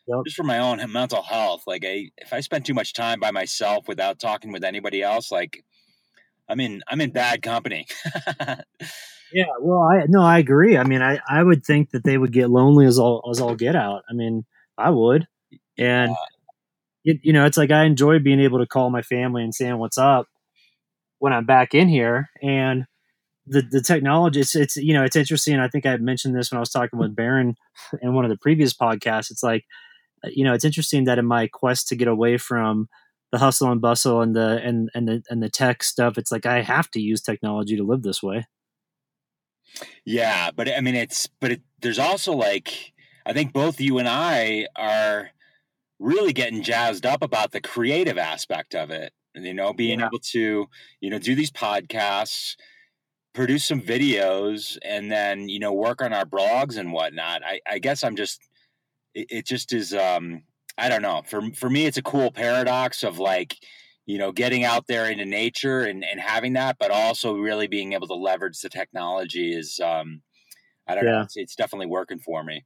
yep. 0.10 0.26
just 0.26 0.36
for 0.36 0.44
my 0.44 0.60
own 0.60 0.82
mental 0.92 1.22
health. 1.22 1.64
Like, 1.68 1.84
I 1.86 2.10
if 2.18 2.34
I 2.34 2.40
spend 2.42 2.66
too 2.66 2.74
much 2.74 2.94
time 2.94 3.20
by 3.20 3.32
myself 3.32 3.88
without 3.88 4.20
talking 4.20 4.52
with 4.52 4.64
anybody 4.64 5.02
else, 5.02 5.32
like 5.32 5.64
I'm 6.50 6.60
in 6.60 6.82
I'm 6.88 7.02
in 7.02 7.12
bad 7.12 7.42
company. 7.42 7.88
yeah, 9.34 9.46
well, 9.62 9.84
I 9.84 10.06
no, 10.08 10.22
I 10.22 10.40
agree. 10.40 10.78
I 10.78 10.84
mean, 10.84 11.02
I 11.02 11.20
I 11.30 11.44
would 11.44 11.66
think 11.66 11.92
that 11.92 12.04
they 12.04 12.18
would 12.18 12.34
get 12.34 12.50
lonely 12.50 12.86
as 12.86 13.00
all 13.00 13.30
as 13.32 13.40
all 13.40 13.56
get 13.56 13.76
out. 13.76 14.04
I 14.10 14.14
mean, 14.14 14.46
I 14.78 14.90
would, 14.90 15.28
and. 15.78 16.12
It, 17.06 17.22
you 17.24 17.32
know, 17.32 17.46
it's 17.46 17.58
like 17.58 17.72
I 17.72 17.86
enjoy 17.86 18.20
being 18.20 18.42
able 18.42 18.60
to 18.60 18.68
call 18.68 18.90
my 18.90 19.02
family 19.02 19.42
and 19.42 19.56
saying 19.56 19.78
what's 19.78 19.98
up 19.98 20.28
when 21.20 21.34
I'm 21.34 21.46
back 21.46 21.74
in 21.74 21.88
here. 21.88 22.30
And 22.42 22.86
the 23.46 23.62
the 23.62 23.82
technology, 23.82 24.42
it's, 24.42 24.56
it's 24.56 24.76
you 24.78 24.94
know, 24.94 25.04
it's 25.04 25.16
interesting. 25.16 25.60
I 25.60 25.68
think 25.68 25.86
I 25.86 25.98
mentioned 25.98 26.36
this 26.36 26.52
when 26.52 26.58
I 26.58 26.62
was 26.62 26.72
talking 26.72 27.00
with 27.00 27.16
Baron 27.16 27.56
in 28.02 28.14
one 28.14 28.26
of 28.26 28.30
the 28.30 28.38
previous 28.38 28.74
podcasts. 28.74 29.32
It's 29.32 29.44
like 29.44 29.66
you 30.26 30.44
know, 30.44 30.54
it's 30.54 30.66
interesting 30.66 31.06
that 31.06 31.20
in 31.20 31.26
my 31.26 31.48
quest 31.48 31.88
to 31.90 31.96
get 31.96 32.08
away 32.08 32.38
from 32.38 32.88
the 33.32 33.38
hustle 33.38 33.72
and 33.72 33.82
bustle 33.82 34.22
and 34.22 34.36
the 34.36 34.60
and 34.64 34.90
and 34.94 35.08
the 35.08 35.24
and 35.30 35.44
the 35.44 35.50
tech 35.50 35.84
stuff, 35.84 36.18
it's 36.18 36.32
like 36.32 36.46
I 36.46 36.62
have 36.62 36.90
to 36.92 37.02
use 37.02 37.22
technology 37.22 37.78
to 37.78 37.84
live 37.84 38.02
this 38.02 38.24
way. 38.24 38.48
Yeah, 40.06 40.52
but 40.52 40.70
I 40.72 40.82
mean, 40.82 40.96
it's 40.96 41.28
but 41.40 41.52
it, 41.52 41.62
there's 41.82 42.00
also 42.00 42.34
like 42.34 42.94
I 43.26 43.34
think 43.34 43.54
both 43.54 43.80
you 43.80 44.00
and 44.00 44.08
I 44.08 44.68
are 44.76 45.30
really 46.00 46.34
getting 46.34 46.64
jazzed 46.64 47.06
up 47.06 47.22
about 47.22 47.52
the 47.52 47.62
creative 47.62 48.18
aspect 48.18 48.74
of 48.74 48.90
it. 48.90 49.14
You 49.36 49.54
know, 49.54 49.74
being 49.74 50.00
yeah. 50.00 50.08
able 50.08 50.20
to 50.20 50.68
you 51.02 51.10
know 51.10 51.20
do 51.20 51.36
these 51.36 51.52
podcasts, 51.52 52.56
produce 53.34 53.66
some 53.66 53.82
videos, 53.82 54.78
and 54.84 55.12
then 55.12 55.50
you 55.50 55.60
know 55.60 55.72
work 55.72 56.02
on 56.02 56.14
our 56.14 56.26
blogs 56.26 56.78
and 56.78 56.92
whatnot. 56.92 57.44
I, 57.46 57.62
I 57.70 57.80
guess 57.80 58.04
I'm 58.04 58.16
just 58.16 58.49
it, 59.14 59.28
it 59.30 59.46
just 59.46 59.74
is 59.74 59.94
um 59.94 60.44
I 60.78 60.90
don't 60.90 61.02
know. 61.02 61.24
For 61.26 61.42
for 61.54 61.70
me 61.70 61.86
it's 61.86 61.98
a 61.98 62.04
cool 62.04 62.32
paradox 62.32 63.04
of 63.04 63.20
like, 63.20 63.58
you 64.06 64.18
know, 64.18 64.32
getting 64.32 64.64
out 64.64 64.88
there 64.88 65.10
into 65.10 65.26
nature 65.26 65.82
and, 65.82 66.04
and 66.04 66.20
having 66.20 66.54
that, 66.54 66.78
but 66.80 66.92
also 66.92 67.36
really 67.36 67.68
being 67.68 67.94
able 67.94 68.08
to 68.08 68.16
leverage 68.16 68.60
the 68.62 68.70
technology 68.70 69.54
is 69.54 69.80
um 69.80 70.22
I 70.88 70.96
don't 70.96 71.06
yeah. 71.06 71.12
know, 71.12 71.22
it's, 71.22 71.38
it's 71.38 71.56
definitely 71.56 71.88
working 71.88 72.20
for 72.20 72.44
me. 72.44 72.66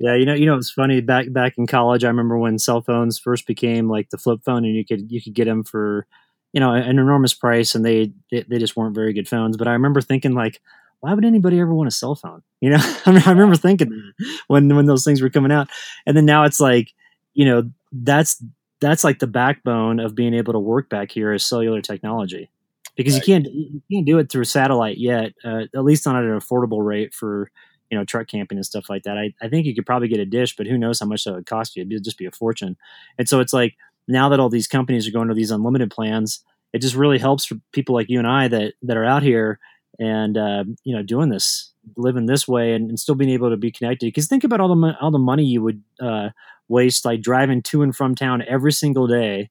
Yeah, 0.00 0.14
you 0.14 0.24
know, 0.24 0.32
you 0.32 0.46
know, 0.46 0.56
it's 0.56 0.70
funny. 0.70 1.02
Back 1.02 1.30
back 1.30 1.58
in 1.58 1.66
college, 1.66 2.04
I 2.04 2.08
remember 2.08 2.38
when 2.38 2.58
cell 2.58 2.80
phones 2.80 3.18
first 3.18 3.46
became 3.46 3.90
like 3.90 4.08
the 4.08 4.16
flip 4.16 4.40
phone, 4.42 4.64
and 4.64 4.74
you 4.74 4.84
could 4.84 5.12
you 5.12 5.20
could 5.20 5.34
get 5.34 5.44
them 5.44 5.62
for, 5.62 6.06
you 6.54 6.60
know, 6.60 6.72
an 6.72 6.98
enormous 6.98 7.34
price, 7.34 7.74
and 7.74 7.84
they 7.84 8.12
they, 8.30 8.46
they 8.48 8.58
just 8.58 8.76
weren't 8.76 8.94
very 8.94 9.12
good 9.12 9.28
phones. 9.28 9.58
But 9.58 9.68
I 9.68 9.72
remember 9.72 10.00
thinking 10.00 10.32
like, 10.32 10.62
why 11.00 11.14
would 11.14 11.24
anybody 11.24 11.58
ever 11.58 11.74
want 11.74 11.88
a 11.88 11.92
cell 11.92 12.14
phone? 12.14 12.42
You 12.60 12.70
know, 12.70 12.78
I, 13.06 13.12
mean, 13.12 13.22
I 13.24 13.30
remember 13.30 13.56
thinking 13.56 13.88
that 13.88 14.38
when 14.46 14.74
when 14.74 14.86
those 14.86 15.04
things 15.04 15.20
were 15.20 15.30
coming 15.30 15.52
out, 15.52 15.68
and 16.06 16.16
then 16.16 16.26
now 16.26 16.44
it's 16.44 16.60
like, 16.60 16.92
you 17.34 17.44
know, 17.44 17.70
that's 17.92 18.42
that's 18.80 19.04
like 19.04 19.18
the 19.18 19.26
backbone 19.26 20.00
of 20.00 20.14
being 20.14 20.34
able 20.34 20.52
to 20.52 20.58
work 20.58 20.88
back 20.88 21.10
here 21.10 21.32
is 21.32 21.44
cellular 21.44 21.80
technology, 21.80 22.50
because 22.96 23.14
right. 23.14 23.28
you 23.28 23.34
can't 23.34 23.46
you 23.54 23.82
can't 23.90 24.06
do 24.06 24.18
it 24.18 24.30
through 24.30 24.44
satellite 24.44 24.98
yet, 24.98 25.32
uh, 25.44 25.64
at 25.74 25.84
least 25.84 26.06
not 26.06 26.16
at 26.16 26.24
an 26.24 26.38
affordable 26.38 26.84
rate 26.84 27.14
for 27.14 27.50
you 27.90 27.98
know 27.98 28.04
truck 28.04 28.28
camping 28.28 28.58
and 28.58 28.66
stuff 28.66 28.88
like 28.88 29.02
that. 29.02 29.18
I, 29.18 29.34
I 29.42 29.48
think 29.48 29.66
you 29.66 29.74
could 29.74 29.86
probably 29.86 30.08
get 30.08 30.20
a 30.20 30.26
dish, 30.26 30.56
but 30.56 30.66
who 30.66 30.78
knows 30.78 31.00
how 31.00 31.06
much 31.06 31.24
that 31.24 31.34
would 31.34 31.46
cost 31.46 31.76
you? 31.76 31.82
It'd 31.82 32.04
just 32.04 32.18
be 32.18 32.26
a 32.26 32.30
fortune. 32.30 32.76
And 33.18 33.28
so 33.28 33.40
it's 33.40 33.52
like 33.52 33.76
now 34.06 34.28
that 34.28 34.40
all 34.40 34.48
these 34.48 34.68
companies 34.68 35.06
are 35.06 35.12
going 35.12 35.28
to 35.28 35.34
these 35.34 35.50
unlimited 35.50 35.90
plans, 35.90 36.42
it 36.72 36.78
just 36.80 36.94
really 36.94 37.18
helps 37.18 37.44
for 37.44 37.56
people 37.72 37.94
like 37.94 38.08
you 38.08 38.18
and 38.18 38.28
I 38.28 38.48
that 38.48 38.74
that 38.82 38.96
are 38.96 39.04
out 39.04 39.22
here 39.22 39.58
and 40.00 40.36
uh, 40.36 40.64
you 40.82 40.96
know 40.96 41.02
doing 41.02 41.28
this, 41.28 41.70
living 41.96 42.26
this 42.26 42.48
way, 42.48 42.72
and, 42.72 42.88
and, 42.88 42.98
still 42.98 43.14
being 43.14 43.30
able 43.30 43.50
to 43.50 43.56
be 43.56 43.70
connected. 43.70 44.06
Because 44.06 44.26
think 44.26 44.42
about 44.42 44.60
all 44.60 44.74
the 44.74 44.96
all 45.00 45.12
the 45.12 45.18
money 45.18 45.44
you 45.44 45.62
would 45.62 45.82
uh, 46.00 46.30
waste 46.68 47.04
like 47.04 47.20
driving 47.20 47.62
to 47.62 47.82
and 47.82 47.94
from 47.94 48.14
town 48.14 48.42
every 48.48 48.72
single 48.72 49.06
day 49.06 49.50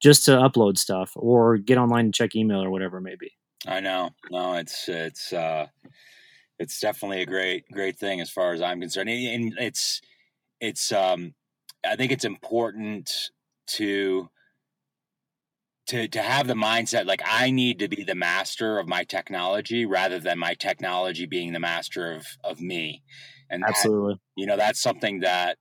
just 0.00 0.24
to 0.24 0.32
upload 0.32 0.78
stuff 0.78 1.12
or 1.16 1.58
get 1.58 1.78
online 1.78 2.06
and 2.06 2.14
check 2.14 2.34
email 2.34 2.62
or 2.62 2.70
whatever 2.70 2.98
it 2.98 3.02
may 3.02 3.16
be. 3.16 3.32
I 3.66 3.80
know. 3.80 4.10
No, 4.30 4.54
it's 4.54 4.88
it's 4.88 5.32
uh 5.32 5.66
it's 6.58 6.80
definitely 6.80 7.22
a 7.22 7.26
great 7.26 7.64
great 7.70 7.98
thing 7.98 8.20
as 8.20 8.30
far 8.30 8.52
as 8.52 8.62
I'm 8.62 8.80
concerned. 8.80 9.10
And 9.10 9.54
it's 9.58 10.00
it's 10.60 10.92
um 10.92 11.34
I 11.84 11.96
think 11.96 12.12
it's 12.12 12.24
important 12.24 13.30
to 13.68 14.28
to 15.86 16.08
to 16.08 16.22
have 16.22 16.46
the 16.46 16.54
mindset 16.54 17.06
like 17.06 17.22
I 17.24 17.50
need 17.50 17.78
to 17.80 17.88
be 17.88 18.04
the 18.04 18.14
master 18.14 18.78
of 18.78 18.88
my 18.88 19.04
technology 19.04 19.84
rather 19.84 20.18
than 20.18 20.38
my 20.38 20.54
technology 20.54 21.26
being 21.26 21.52
the 21.52 21.60
master 21.60 22.12
of 22.12 22.26
of 22.44 22.60
me. 22.60 23.02
And 23.50 23.64
absolutely, 23.66 24.14
that, 24.14 24.20
you 24.36 24.46
know, 24.46 24.56
that's 24.56 24.80
something 24.80 25.20
that 25.20 25.58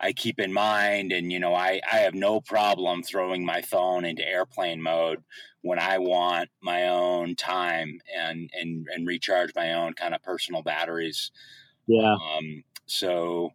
I 0.00 0.12
keep 0.12 0.38
in 0.38 0.52
mind. 0.52 1.12
And 1.12 1.32
you 1.32 1.38
know, 1.40 1.54
I 1.54 1.80
I 1.90 1.98
have 1.98 2.14
no 2.14 2.40
problem 2.40 3.02
throwing 3.02 3.44
my 3.44 3.62
phone 3.62 4.04
into 4.04 4.26
airplane 4.26 4.80
mode 4.80 5.22
when 5.62 5.78
I 5.78 5.98
want 5.98 6.50
my 6.60 6.88
own 6.88 7.36
time 7.36 8.00
and 8.16 8.50
and 8.58 8.86
and 8.94 9.06
recharge 9.06 9.52
my 9.54 9.72
own 9.72 9.94
kind 9.94 10.14
of 10.14 10.22
personal 10.22 10.62
batteries. 10.62 11.30
Yeah. 11.86 12.14
Um, 12.14 12.64
so 12.86 13.50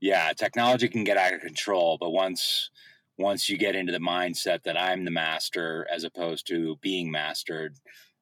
yeah, 0.00 0.32
technology 0.32 0.88
can 0.88 1.04
get 1.04 1.16
out 1.16 1.34
of 1.34 1.40
control, 1.40 1.96
but 2.00 2.10
once 2.10 2.70
once 3.18 3.48
you 3.48 3.58
get 3.58 3.74
into 3.74 3.92
the 3.92 3.98
mindset 3.98 4.62
that 4.64 4.80
I'm 4.80 5.04
the 5.04 5.10
master 5.10 5.86
as 5.92 6.04
opposed 6.04 6.46
to 6.48 6.76
being 6.80 7.10
mastered, 7.10 7.76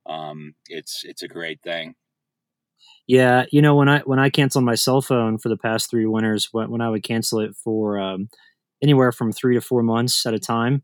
um, 0.06 0.54
it's 0.68 1.02
it's 1.04 1.22
a 1.22 1.28
great 1.28 1.62
thing. 1.62 1.94
Yeah, 3.06 3.44
you 3.50 3.62
know 3.62 3.74
when 3.74 3.88
I 3.88 4.00
when 4.00 4.18
I 4.18 4.30
canceled 4.30 4.64
my 4.64 4.74
cell 4.74 5.02
phone 5.02 5.38
for 5.38 5.48
the 5.48 5.56
past 5.56 5.90
three 5.90 6.06
winters, 6.06 6.48
when, 6.52 6.70
when 6.70 6.80
I 6.80 6.88
would 6.88 7.02
cancel 7.02 7.40
it 7.40 7.56
for 7.56 7.98
um, 7.98 8.28
anywhere 8.82 9.12
from 9.12 9.32
three 9.32 9.54
to 9.54 9.60
four 9.60 9.82
months 9.82 10.24
at 10.26 10.34
a 10.34 10.38
time, 10.38 10.82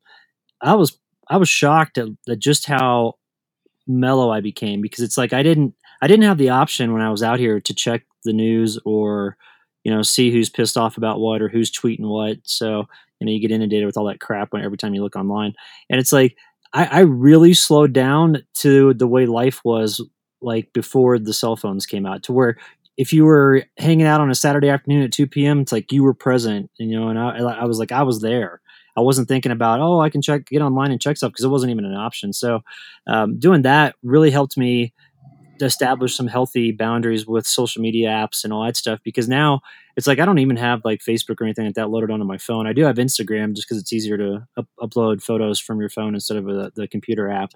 I 0.61 0.75
was 0.75 0.99
I 1.29 1.37
was 1.37 1.49
shocked 1.49 1.99
at, 1.99 2.09
at 2.29 2.39
just 2.39 2.67
how 2.67 3.15
mellow 3.87 4.31
I 4.31 4.41
became 4.41 4.81
because 4.81 5.05
it's 5.05 5.17
like 5.17 5.33
I 5.33 5.43
didn't 5.43 5.75
I 6.03 6.07
didn't 6.07 6.25
have 6.25 6.39
the 6.39 6.51
option 6.51 6.93
when 6.93 7.03
I 7.03 7.11
was 7.11 7.23
out 7.23 7.39
here 7.39 7.61
to 7.61 7.75
check 7.75 8.03
the 8.25 8.33
news 8.33 8.79
or 8.85 9.37
you 9.85 9.95
know 9.95 10.03
see 10.03 10.31
who's 10.31 10.51
pissed 10.51 10.77
off 10.77 10.97
about 10.97 11.21
what 11.21 11.41
or 11.41 11.49
who's 11.49 11.71
tweeting 11.71 12.09
what. 12.09 12.39
So 12.45 12.89
you 13.21 13.27
know 13.27 13.33
you 13.33 13.41
get 13.41 13.51
inundated 13.51 13.87
with 13.87 13.97
all 13.97 14.07
that 14.07 14.21
crap 14.21 14.53
when 14.53 14.63
every 14.63 14.79
time 14.79 14.95
you 14.95 15.03
look 15.03 15.17
online, 15.17 15.55
and 15.91 16.01
it's 16.01 16.13
like 16.13 16.37
I, 16.73 16.85
I 16.85 17.01
really 17.01 17.55
slowed 17.55 17.93
down 17.93 18.43
to 18.59 18.95
the 18.95 19.07
way 19.07 19.27
life 19.27 19.61
was 19.65 20.01
like 20.41 20.73
before 20.73 21.19
the 21.19 21.33
cell 21.33 21.57
phones 21.57 21.87
came 21.87 22.07
out 22.07 22.23
to 22.25 22.33
where 22.33 22.57
if 22.97 23.13
you 23.13 23.25
were 23.25 23.65
hanging 23.79 24.07
out 24.07 24.21
on 24.21 24.31
a 24.31 24.35
Saturday 24.35 24.69
afternoon 24.69 25.03
at 25.03 25.13
2 25.13 25.27
p.m., 25.27 25.61
it's 25.61 25.73
like 25.73 25.93
you 25.93 26.03
were 26.03 26.15
present, 26.15 26.71
you 26.79 26.99
know, 26.99 27.09
and 27.09 27.19
I, 27.19 27.39
I 27.39 27.65
was 27.65 27.79
like, 27.79 27.93
I 27.93 28.03
was 28.03 28.21
there. 28.21 28.61
I 28.97 29.01
wasn't 29.03 29.29
thinking 29.29 29.53
about, 29.53 29.81
oh, 29.81 30.01
I 30.01 30.09
can 30.09 30.23
check, 30.23 30.47
get 30.47 30.63
online 30.63 30.91
and 30.91 31.01
check 31.01 31.19
stuff 31.19 31.33
because 31.33 31.45
it 31.45 31.49
wasn't 31.49 31.73
even 31.73 31.85
an 31.85 31.95
option. 31.95 32.33
So, 32.33 32.61
um, 33.07 33.39
doing 33.39 33.63
that 33.63 33.95
really 34.03 34.31
helped 34.31 34.57
me 34.57 34.95
establish 35.61 36.17
some 36.17 36.27
healthy 36.27 36.73
boundaries 36.73 37.27
with 37.27 37.47
social 37.47 37.83
media 37.83 38.09
apps 38.09 38.45
and 38.45 38.53
all 38.53 38.65
that 38.65 38.77
stuff 38.77 39.01
because 39.03 39.29
now 39.29 39.61
it's 39.97 40.07
like 40.07 40.19
I 40.19 40.27
don't 40.27 40.39
even 40.39 40.57
have 40.57 40.85
like 40.85 41.01
Facebook 41.01 41.41
or 41.41 41.45
anything 41.45 41.65
like 41.65 41.75
that 41.75 41.91
loaded 41.91 42.11
onto 42.11 42.25
my 42.25 42.39
phone. 42.39 42.67
I 42.67 42.75
do 42.75 42.85
have 42.85 42.97
Instagram 42.97 43.55
just 43.55 43.67
because 43.67 43.81
it's 43.81 43.93
easier 43.93 44.19
to 44.19 44.47
up- 44.57 44.69
upload 44.79 45.23
photos 45.23 45.59
from 45.59 45.81
your 45.81 45.89
phone 45.89 46.15
instead 46.15 46.37
of 46.37 46.49
a, 46.49 46.71
the 46.75 46.87
computer 46.87 47.31
app. 47.31 47.53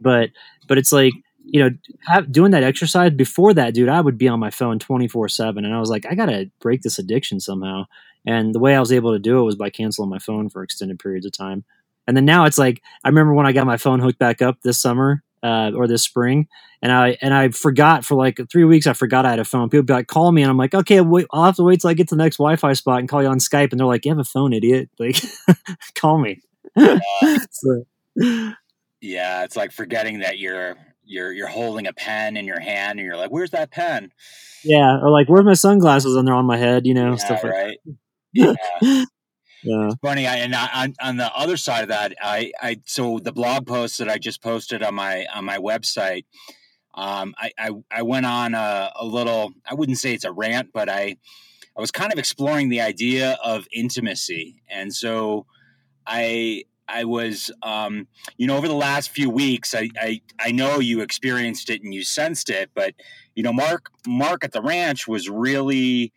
But 0.00 0.30
but 0.68 0.78
it's 0.78 0.92
like 0.92 1.12
you 1.44 1.60
know 1.60 1.70
have, 2.06 2.30
doing 2.30 2.52
that 2.52 2.62
exercise 2.62 3.12
before 3.12 3.52
that, 3.54 3.74
dude. 3.74 3.88
I 3.88 4.00
would 4.00 4.18
be 4.18 4.28
on 4.28 4.38
my 4.38 4.50
phone 4.50 4.78
twenty 4.78 5.08
four 5.08 5.28
seven, 5.28 5.64
and 5.64 5.74
I 5.74 5.80
was 5.80 5.90
like, 5.90 6.06
I 6.08 6.14
gotta 6.14 6.48
break 6.60 6.82
this 6.82 6.98
addiction 6.98 7.40
somehow. 7.40 7.86
And 8.24 8.54
the 8.54 8.60
way 8.60 8.76
I 8.76 8.80
was 8.80 8.92
able 8.92 9.12
to 9.12 9.18
do 9.18 9.40
it 9.40 9.44
was 9.44 9.56
by 9.56 9.70
canceling 9.70 10.10
my 10.10 10.18
phone 10.18 10.48
for 10.48 10.62
extended 10.62 10.98
periods 10.98 11.26
of 11.26 11.32
time. 11.32 11.64
And 12.06 12.16
then 12.16 12.24
now 12.24 12.44
it's 12.44 12.58
like 12.58 12.82
I 13.02 13.08
remember 13.08 13.34
when 13.34 13.46
I 13.46 13.52
got 13.52 13.66
my 13.66 13.78
phone 13.78 13.98
hooked 13.98 14.18
back 14.18 14.42
up 14.42 14.58
this 14.62 14.80
summer 14.80 15.24
uh, 15.42 15.72
or 15.74 15.86
this 15.86 16.02
spring, 16.02 16.48
and 16.82 16.92
I 16.92 17.16
and 17.22 17.34
I 17.34 17.48
forgot 17.50 18.04
for 18.04 18.14
like 18.14 18.40
three 18.50 18.64
weeks. 18.64 18.86
I 18.86 18.92
forgot 18.92 19.26
I 19.26 19.30
had 19.30 19.38
a 19.38 19.44
phone. 19.44 19.68
People 19.68 19.84
be 19.84 19.92
like, 19.92 20.06
"Call 20.06 20.32
me," 20.32 20.42
and 20.42 20.50
I'm 20.50 20.56
like, 20.56 20.74
"Okay, 20.74 21.00
wait, 21.00 21.26
I'll 21.32 21.44
have 21.44 21.56
to 21.56 21.62
wait 21.62 21.80
till 21.80 21.90
I 21.90 21.94
get 21.94 22.08
to 22.08 22.14
the 22.14 22.22
next 22.22 22.36
Wi-Fi 22.36 22.72
spot 22.74 23.00
and 23.00 23.08
call 23.08 23.22
you 23.22 23.28
on 23.28 23.38
Skype." 23.38 23.70
And 23.70 23.80
they're 23.80 23.86
like, 23.86 24.04
"You 24.04 24.10
have 24.12 24.18
a 24.18 24.24
phone, 24.24 24.52
idiot! 24.52 24.90
Like, 24.98 25.16
call 25.94 26.18
me." 26.18 26.40
so. 27.50 27.84
Yeah, 29.02 29.44
it's 29.44 29.56
like 29.56 29.72
forgetting 29.72 30.20
that 30.20 30.38
you're 30.38 30.76
you're 31.04 31.32
you're 31.32 31.48
holding 31.48 31.86
a 31.86 31.92
pen 31.92 32.36
in 32.36 32.46
your 32.46 32.60
hand, 32.60 32.98
and 32.98 33.06
you're 33.06 33.16
like, 33.16 33.30
"Where's 33.30 33.50
that 33.50 33.70
pen?" 33.70 34.12
Yeah, 34.62 34.98
or 35.00 35.10
like, 35.10 35.28
"Where's 35.28 35.44
my 35.44 35.54
sunglasses?" 35.54 36.16
And 36.16 36.28
they're 36.28 36.34
on 36.34 36.44
my 36.46 36.58
head, 36.58 36.86
you 36.86 36.94
know, 36.94 37.10
yeah, 37.10 37.16
stuff 37.16 37.44
like 37.44 37.52
right. 37.52 37.78
Yeah. 38.32 38.54
Yeah. 39.62 39.86
It's 39.86 39.96
funny. 40.02 40.26
I, 40.26 40.36
and 40.36 40.54
I, 40.54 40.84
on 40.84 40.94
on 41.00 41.16
the 41.16 41.32
other 41.34 41.56
side 41.56 41.82
of 41.82 41.88
that, 41.88 42.14
I 42.22 42.52
I 42.60 42.80
so 42.84 43.18
the 43.18 43.32
blog 43.32 43.66
post 43.66 43.98
that 43.98 44.08
I 44.08 44.18
just 44.18 44.42
posted 44.42 44.82
on 44.82 44.94
my 44.94 45.26
on 45.34 45.44
my 45.44 45.58
website. 45.58 46.24
Um, 46.94 47.34
I, 47.38 47.52
I, 47.56 47.70
I 47.90 48.02
went 48.02 48.26
on 48.26 48.54
a, 48.54 48.92
a 48.96 49.04
little. 49.04 49.52
I 49.68 49.74
wouldn't 49.74 49.98
say 49.98 50.12
it's 50.12 50.24
a 50.24 50.32
rant, 50.32 50.70
but 50.72 50.88
I 50.88 51.16
I 51.76 51.80
was 51.80 51.90
kind 51.90 52.12
of 52.12 52.18
exploring 52.18 52.68
the 52.68 52.80
idea 52.80 53.38
of 53.44 53.66
intimacy, 53.72 54.62
and 54.68 54.94
so 54.94 55.46
I 56.06 56.64
I 56.88 57.04
was, 57.04 57.50
um, 57.62 58.08
you 58.36 58.46
know, 58.46 58.56
over 58.56 58.66
the 58.66 58.74
last 58.74 59.10
few 59.10 59.30
weeks, 59.30 59.74
I, 59.74 59.88
I, 60.00 60.20
I 60.40 60.50
know 60.50 60.80
you 60.80 61.00
experienced 61.00 61.70
it 61.70 61.82
and 61.82 61.94
you 61.94 62.02
sensed 62.02 62.50
it, 62.50 62.70
but 62.74 62.94
you 63.34 63.42
know, 63.42 63.52
Mark 63.52 63.90
Mark 64.06 64.44
at 64.44 64.52
the 64.52 64.60
ranch 64.60 65.06
was 65.06 65.28
really, 65.28 66.12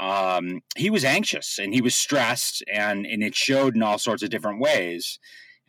um, 0.00 0.62
he 0.76 0.90
was 0.90 1.04
anxious 1.04 1.58
and 1.58 1.72
he 1.72 1.80
was 1.80 1.94
stressed, 1.94 2.64
and 2.72 3.06
and 3.06 3.22
it 3.22 3.34
showed 3.34 3.76
in 3.76 3.82
all 3.82 3.98
sorts 3.98 4.22
of 4.22 4.30
different 4.30 4.60
ways. 4.60 5.18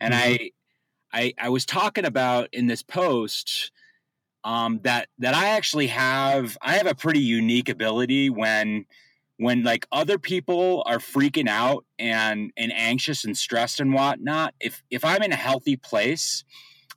And 0.00 0.14
mm-hmm. 0.14 0.44
I, 1.12 1.20
I 1.20 1.34
I 1.38 1.48
was 1.50 1.64
talking 1.64 2.04
about 2.04 2.48
in 2.52 2.66
this 2.66 2.82
post 2.82 3.70
um, 4.42 4.80
that 4.82 5.08
that 5.18 5.34
I 5.34 5.50
actually 5.50 5.88
have 5.88 6.56
I 6.62 6.72
have 6.74 6.86
a 6.86 6.94
pretty 6.94 7.20
unique 7.20 7.68
ability 7.68 8.30
when 8.30 8.86
when 9.42 9.64
like 9.64 9.86
other 9.90 10.18
people 10.18 10.82
are 10.86 10.98
freaking 10.98 11.48
out 11.48 11.84
and 11.98 12.52
and 12.56 12.72
anxious 12.72 13.24
and 13.24 13.36
stressed 13.36 13.80
and 13.80 13.92
whatnot 13.92 14.54
if 14.60 14.82
if 14.90 15.04
i'm 15.04 15.22
in 15.22 15.32
a 15.32 15.36
healthy 15.36 15.76
place 15.76 16.44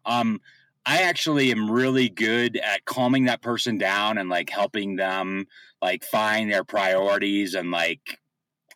um 0.05 0.39
i 0.85 1.01
actually 1.01 1.51
am 1.51 1.69
really 1.69 2.09
good 2.09 2.57
at 2.57 2.85
calming 2.85 3.25
that 3.25 3.41
person 3.41 3.77
down 3.77 4.17
and 4.17 4.29
like 4.29 4.49
helping 4.49 4.95
them 4.95 5.45
like 5.81 6.03
find 6.03 6.51
their 6.51 6.63
priorities 6.63 7.53
and 7.53 7.71
like 7.71 8.19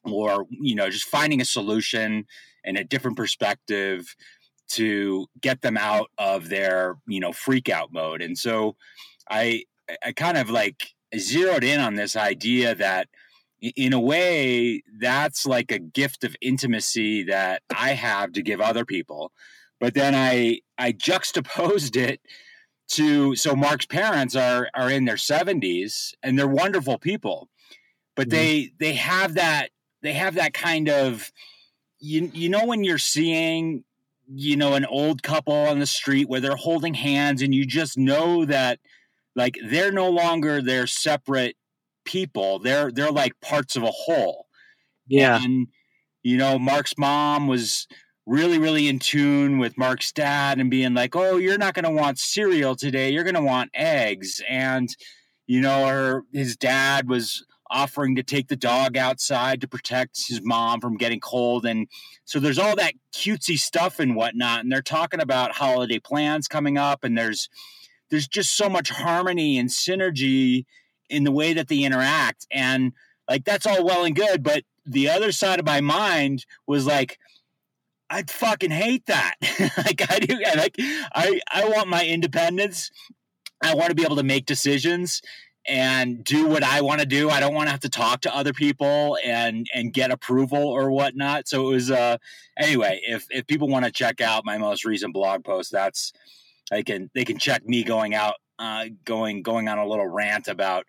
or 0.04 0.46
you 0.50 0.76
know 0.76 0.90
just 0.90 1.08
finding 1.08 1.42
a 1.42 1.46
solution 1.46 2.26
and 2.64 2.78
a 2.78 2.84
different 2.84 3.18
perspective 3.18 4.16
to 4.68 5.26
get 5.42 5.62
them 5.62 5.78
out 5.78 6.10
of 6.18 6.50
their 6.50 6.98
you 7.08 7.20
know 7.20 7.32
freak 7.32 7.70
out 7.70 7.92
mode 7.92 8.22
and 8.22 8.38
so 8.38 8.76
i 9.30 9.64
i 10.04 10.12
kind 10.12 10.38
of 10.38 10.50
like 10.50 10.88
zeroed 11.18 11.64
in 11.64 11.80
on 11.80 11.96
this 11.96 12.16
idea 12.16 12.76
that 12.76 13.08
in 13.62 13.94
a 13.94 14.00
way, 14.00 14.84
that's 15.00 15.46
like 15.46 15.72
a 15.72 15.80
gift 15.80 16.24
of 16.24 16.36
intimacy 16.42 17.24
that 17.24 17.62
I 17.76 17.90
have 17.90 18.32
to 18.34 18.42
give 18.42 18.62
other 18.62 18.86
people. 18.86 19.32
But 19.80 19.94
then 19.94 20.16
I 20.16 20.60
I 20.78 20.92
juxtaposed 20.92 21.96
it 21.96 22.22
to 22.90 23.36
so 23.36 23.56
Mark's 23.56 23.86
parents 23.86 24.36
are 24.36 24.70
are 24.74 24.90
in 24.90 25.06
their 25.06 25.16
70s 25.16 26.14
and 26.24 26.38
they're 26.38 26.48
wonderful 26.48 26.98
people. 26.98 27.50
But 28.16 28.28
mm-hmm. 28.28 28.38
they 28.38 28.72
they 28.80 28.94
have 28.94 29.36
that 29.36 29.70
they 30.02 30.14
have 30.14 30.36
that 30.36 30.54
kind 30.54 30.90
of 30.90 31.32
you 32.00 32.32
you 32.34 32.50
know 32.50 32.66
when 32.66 32.84
you're 32.84 32.98
seeing 32.98 33.84
you 34.28 34.56
know 34.56 34.74
an 34.74 34.86
old 34.86 35.24
couple 35.24 35.54
on 35.54 35.80
the 35.80 35.86
street 35.86 36.30
where 36.30 36.40
they're 36.40 36.56
holding 36.56 36.94
hands 36.94 37.42
and 37.42 37.54
you 37.54 37.66
just 37.66 37.98
know 37.98 38.46
that 38.46 38.80
like 39.36 39.58
they're 39.64 39.92
no 39.92 40.10
longer 40.10 40.62
their 40.62 40.88
separate 40.88 41.56
people. 42.06 42.60
They're 42.60 42.92
they're 42.92 43.12
like 43.12 43.40
parts 43.42 43.76
of 43.76 43.84
a 43.84 43.92
whole. 43.92 44.48
Yeah. 45.08 45.42
And 45.42 45.68
you 46.24 46.38
know, 46.38 46.60
Mark's 46.60 46.98
mom 46.98 47.48
was 47.48 47.88
really 48.30 48.60
really 48.60 48.88
in 48.88 49.00
tune 49.00 49.58
with 49.58 49.78
Mark's 49.78 50.12
dad 50.12 50.60
and 50.60 50.70
being 50.70 50.94
like, 50.94 51.16
"Oh, 51.16 51.38
you're 51.38 51.58
not 51.58 51.74
going 51.74 51.86
to 51.86 52.02
want 52.02 52.20
cereal 52.20 52.76
today. 52.76 53.12
You're 53.12 53.24
going 53.24 53.36
to 53.36 53.42
want 53.42 53.72
eggs." 53.74 54.42
And 54.48 54.88
you 55.48 55.60
know, 55.62 55.88
her 55.88 56.24
his 56.32 56.56
dad 56.56 57.10
was 57.10 57.46
offering 57.72 58.16
to 58.16 58.24
take 58.24 58.48
the 58.48 58.56
dog 58.56 58.98
outside 58.98 59.62
to 59.62 59.68
protect 59.68 60.28
his 60.28 60.42
mom 60.44 60.82
from 60.82 60.98
getting 60.98 61.20
cold. 61.20 61.66
And 61.66 61.88
so 62.26 62.40
there's 62.40 62.58
all 62.58 62.76
that 62.76 62.94
cutesy 63.14 63.58
stuff 63.58 64.00
and 64.00 64.16
whatnot. 64.16 64.62
And 64.62 64.72
they're 64.72 64.82
talking 64.82 65.22
about 65.22 65.54
holiday 65.54 66.00
plans 66.00 66.48
coming 66.48 66.78
up, 66.78 67.04
and 67.04 67.18
there's 67.18 67.50
there's 68.12 68.28
just 68.28 68.56
so 68.56 68.70
much 68.70 68.92
harmony 68.92 69.58
and 69.58 69.70
synergy 69.70 70.66
in 71.10 71.24
the 71.24 71.32
way 71.32 71.54
that 71.54 71.68
they 71.68 71.80
interact. 71.80 72.46
And 72.52 72.94
like 73.28 73.44
that's 73.44 73.66
all 73.66 73.84
well 73.84 74.06
and 74.06 74.16
good, 74.16 74.44
but 74.44 74.64
the 74.86 75.10
other 75.10 75.32
side 75.32 75.60
of 75.60 75.66
my 75.66 75.82
mind 75.82 76.46
was 76.68 76.86
like, 76.86 77.20
I'd 78.10 78.32
fucking 78.32 78.72
hate 78.72 79.06
that. 79.06 79.36
like 79.78 80.12
I 80.12 80.20
do 80.20 80.40
like 80.56 80.76
I 80.80 81.40
I 81.52 81.70
want 81.70 81.88
my 81.88 82.06
independence. 82.06 82.92
I 83.64 83.76
want 83.76 83.90
to 83.90 83.96
be 83.96 84.04
able 84.04 84.16
to 84.16 84.24
make 84.24 84.46
decisions 84.46 85.22
and 85.68 86.24
do 86.24 86.48
what 86.48 86.64
I 86.64 86.82
want 86.82 87.02
to 87.02 87.06
do. 87.06 87.30
I 87.30 87.40
don't 87.40 87.54
want 87.54 87.68
to 87.68 87.72
have 87.72 87.82
to 87.82 87.90
talk 87.90 88.22
to 88.22 88.36
other 88.36 88.54
people 88.54 89.18
and 89.24 89.68
and 89.74 89.94
get 89.94 90.12
approval 90.12 90.64
or 90.64 90.92
whatnot. 90.92 91.48
So 91.48 91.70
it 91.70 91.74
was 91.74 91.92
uh 91.92 92.18
anyway, 92.58 93.02
if 93.08 93.26
if 93.30 93.46
people 93.48 93.68
want 93.68 93.86
to 93.86 93.92
check 93.92 94.22
out 94.22 94.46
my 94.46 94.58
most 94.58 94.86
recent 94.86 95.14
blog 95.14 95.44
post, 95.44 95.72
that's 95.72 96.12
they 96.72 96.84
can 96.84 97.12
they 97.14 97.26
can 97.26 97.38
check 97.38 97.68
me 97.68 97.84
going 97.84 98.16
out 98.16 98.36
uh 98.58 98.86
going 99.06 99.44
going 99.44 99.68
on 99.68 99.78
a 99.78 99.86
little 99.86 100.08
rant 100.08 100.48
about 100.48 100.86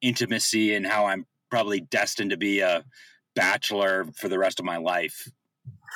intimacy 0.00 0.74
and 0.74 0.86
how 0.86 1.06
I'm 1.06 1.26
probably 1.50 1.80
destined 1.80 2.30
to 2.30 2.36
be 2.36 2.60
a 2.60 2.84
bachelor 3.36 4.06
for 4.16 4.28
the 4.28 4.38
rest 4.38 4.58
of 4.58 4.64
my 4.64 4.78
life. 4.78 5.28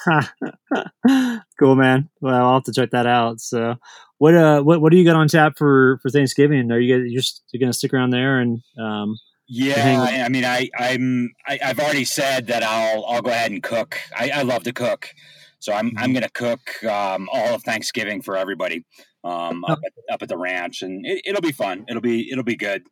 cool, 1.58 1.76
man. 1.76 2.08
Well, 2.20 2.46
I'll 2.46 2.54
have 2.54 2.64
to 2.64 2.72
check 2.72 2.90
that 2.90 3.06
out. 3.06 3.40
So, 3.40 3.76
what 4.18 4.34
uh, 4.34 4.62
what 4.62 4.80
what 4.80 4.92
do 4.92 4.98
you 4.98 5.04
got 5.04 5.16
on 5.16 5.28
tap 5.28 5.54
for 5.56 5.98
for 6.02 6.10
Thanksgiving? 6.10 6.70
Are 6.70 6.78
you 6.78 6.98
guys 6.98 7.12
just 7.12 7.42
you're 7.52 7.60
gonna 7.60 7.72
stick 7.72 7.92
around 7.92 8.10
there 8.10 8.40
and 8.40 8.60
um? 8.78 9.16
Yeah, 9.50 10.06
I, 10.06 10.24
I, 10.24 10.28
mean, 10.28 10.44
I 10.44 10.68
I'm 10.78 11.30
I, 11.46 11.58
i 11.62 11.68
have 11.68 11.80
already 11.80 12.04
said 12.04 12.48
that 12.48 12.62
I'll 12.62 13.06
I'll 13.06 13.22
go 13.22 13.30
ahead 13.30 13.50
and 13.50 13.62
cook. 13.62 13.98
I, 14.14 14.30
I 14.30 14.42
love 14.42 14.64
to 14.64 14.74
cook, 14.74 15.08
so 15.58 15.72
I'm 15.72 15.88
mm-hmm. 15.88 15.98
I'm 15.98 16.12
gonna 16.12 16.28
cook 16.28 16.84
um, 16.84 17.30
all 17.32 17.54
of 17.54 17.62
Thanksgiving 17.62 18.20
for 18.20 18.36
everybody 18.36 18.84
um, 19.24 19.64
up, 19.64 19.78
at, 19.84 19.92
up 20.12 20.22
at 20.22 20.28
the 20.28 20.36
ranch, 20.36 20.82
and 20.82 21.06
it, 21.06 21.22
it'll 21.24 21.40
be 21.40 21.52
fun. 21.52 21.86
It'll 21.88 22.02
be 22.02 22.30
it'll 22.30 22.44
be 22.44 22.56
good. 22.56 22.82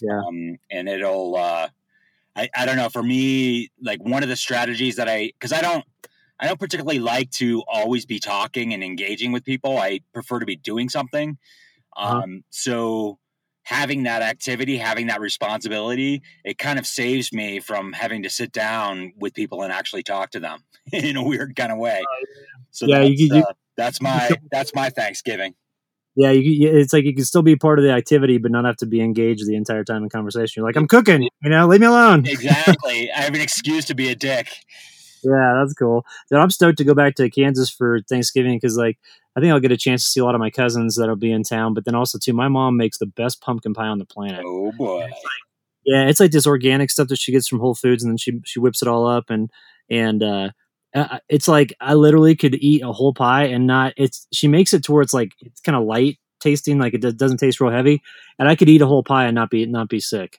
Yeah. 0.00 0.20
Um, 0.26 0.58
and 0.70 0.88
it'll, 0.88 1.36
uh, 1.36 1.68
I, 2.34 2.48
I 2.56 2.66
don't 2.66 2.76
know, 2.76 2.88
for 2.88 3.02
me, 3.02 3.70
like 3.82 4.02
one 4.02 4.22
of 4.22 4.28
the 4.28 4.36
strategies 4.36 4.96
that 4.96 5.08
I, 5.08 5.32
cause 5.40 5.52
I 5.52 5.60
don't, 5.60 5.84
I 6.40 6.48
don't 6.48 6.58
particularly 6.58 6.98
like 6.98 7.30
to 7.32 7.62
always 7.68 8.06
be 8.06 8.18
talking 8.18 8.74
and 8.74 8.82
engaging 8.82 9.32
with 9.32 9.44
people. 9.44 9.78
I 9.78 10.00
prefer 10.12 10.40
to 10.40 10.46
be 10.46 10.56
doing 10.56 10.88
something. 10.88 11.38
Uh-huh. 11.96 12.18
Um, 12.18 12.44
so 12.50 13.18
having 13.64 14.04
that 14.04 14.22
activity, 14.22 14.76
having 14.76 15.06
that 15.06 15.20
responsibility, 15.20 16.22
it 16.44 16.58
kind 16.58 16.78
of 16.78 16.86
saves 16.86 17.32
me 17.32 17.60
from 17.60 17.92
having 17.92 18.24
to 18.24 18.30
sit 18.30 18.50
down 18.50 19.12
with 19.16 19.34
people 19.34 19.62
and 19.62 19.72
actually 19.72 20.02
talk 20.02 20.30
to 20.30 20.40
them 20.40 20.64
in 20.92 21.16
a 21.16 21.22
weird 21.22 21.54
kind 21.54 21.70
of 21.70 21.78
way. 21.78 22.02
So 22.70 22.86
yeah, 22.86 23.00
that's, 23.00 23.20
you, 23.20 23.34
you, 23.34 23.42
uh, 23.42 23.52
that's 23.76 24.00
my 24.00 24.30
that's 24.50 24.74
my 24.74 24.90
Thanksgiving 24.90 25.54
yeah, 26.14 26.30
you, 26.30 26.68
it's 26.68 26.92
like 26.92 27.04
you 27.04 27.14
can 27.14 27.24
still 27.24 27.42
be 27.42 27.56
part 27.56 27.78
of 27.78 27.84
the 27.84 27.90
activity, 27.90 28.36
but 28.36 28.50
not 28.50 28.64
have 28.64 28.76
to 28.76 28.86
be 28.86 29.00
engaged 29.00 29.46
the 29.46 29.56
entire 29.56 29.82
time 29.82 30.02
in 30.02 30.10
conversation. 30.10 30.60
You're 30.60 30.68
like, 30.68 30.76
I'm 30.76 30.86
cooking, 30.86 31.22
you 31.22 31.50
know, 31.50 31.66
leave 31.66 31.80
me 31.80 31.86
alone. 31.86 32.26
exactly. 32.26 33.10
I 33.10 33.22
have 33.22 33.34
an 33.34 33.40
excuse 33.40 33.86
to 33.86 33.94
be 33.94 34.10
a 34.10 34.14
dick. 34.14 34.48
Yeah, 35.22 35.54
that's 35.58 35.74
cool. 35.74 36.04
Then 36.30 36.40
I'm 36.40 36.50
stoked 36.50 36.78
to 36.78 36.84
go 36.84 36.94
back 36.94 37.14
to 37.16 37.30
Kansas 37.30 37.70
for 37.70 38.00
Thanksgiving 38.08 38.56
because, 38.56 38.76
like, 38.76 38.98
I 39.36 39.40
think 39.40 39.52
I'll 39.52 39.60
get 39.60 39.72
a 39.72 39.76
chance 39.76 40.04
to 40.04 40.10
see 40.10 40.20
a 40.20 40.24
lot 40.24 40.34
of 40.34 40.40
my 40.40 40.50
cousins 40.50 40.96
that'll 40.96 41.16
be 41.16 41.32
in 41.32 41.42
town. 41.42 41.74
But 41.74 41.84
then 41.84 41.94
also, 41.94 42.18
too, 42.18 42.32
my 42.32 42.48
mom 42.48 42.76
makes 42.76 42.98
the 42.98 43.06
best 43.06 43.40
pumpkin 43.40 43.74
pie 43.74 43.86
on 43.86 43.98
the 43.98 44.04
planet. 44.04 44.42
Oh 44.44 44.72
boy! 44.72 45.04
It's 45.04 45.10
like, 45.10 45.42
yeah, 45.84 46.08
it's 46.08 46.20
like 46.20 46.30
this 46.30 46.46
organic 46.46 46.90
stuff 46.90 47.08
that 47.08 47.18
she 47.18 47.32
gets 47.32 47.48
from 47.48 47.60
Whole 47.60 47.74
Foods, 47.74 48.02
and 48.02 48.10
then 48.10 48.18
she 48.18 48.40
she 48.44 48.60
whips 48.60 48.82
it 48.82 48.88
all 48.88 49.06
up 49.06 49.30
and 49.30 49.50
and 49.90 50.22
uh, 50.22 50.50
it's 51.28 51.48
like 51.48 51.74
I 51.80 51.94
literally 51.94 52.36
could 52.36 52.54
eat 52.56 52.82
a 52.82 52.92
whole 52.92 53.14
pie 53.14 53.44
and 53.44 53.66
not. 53.66 53.94
It's 53.96 54.26
she 54.32 54.48
makes 54.48 54.72
it 54.74 54.84
to 54.84 54.92
where 54.92 55.02
it's 55.02 55.14
like 55.14 55.32
it's 55.40 55.60
kind 55.60 55.76
of 55.76 55.84
light 55.84 56.18
tasting, 56.40 56.78
like 56.78 56.94
it 56.94 57.16
doesn't 57.16 57.38
taste 57.38 57.60
real 57.60 57.70
heavy, 57.70 58.02
and 58.38 58.48
I 58.48 58.56
could 58.56 58.68
eat 58.68 58.82
a 58.82 58.86
whole 58.86 59.02
pie 59.02 59.26
and 59.26 59.34
not 59.34 59.50
be 59.50 59.64
not 59.66 59.88
be 59.88 60.00
sick. 60.00 60.38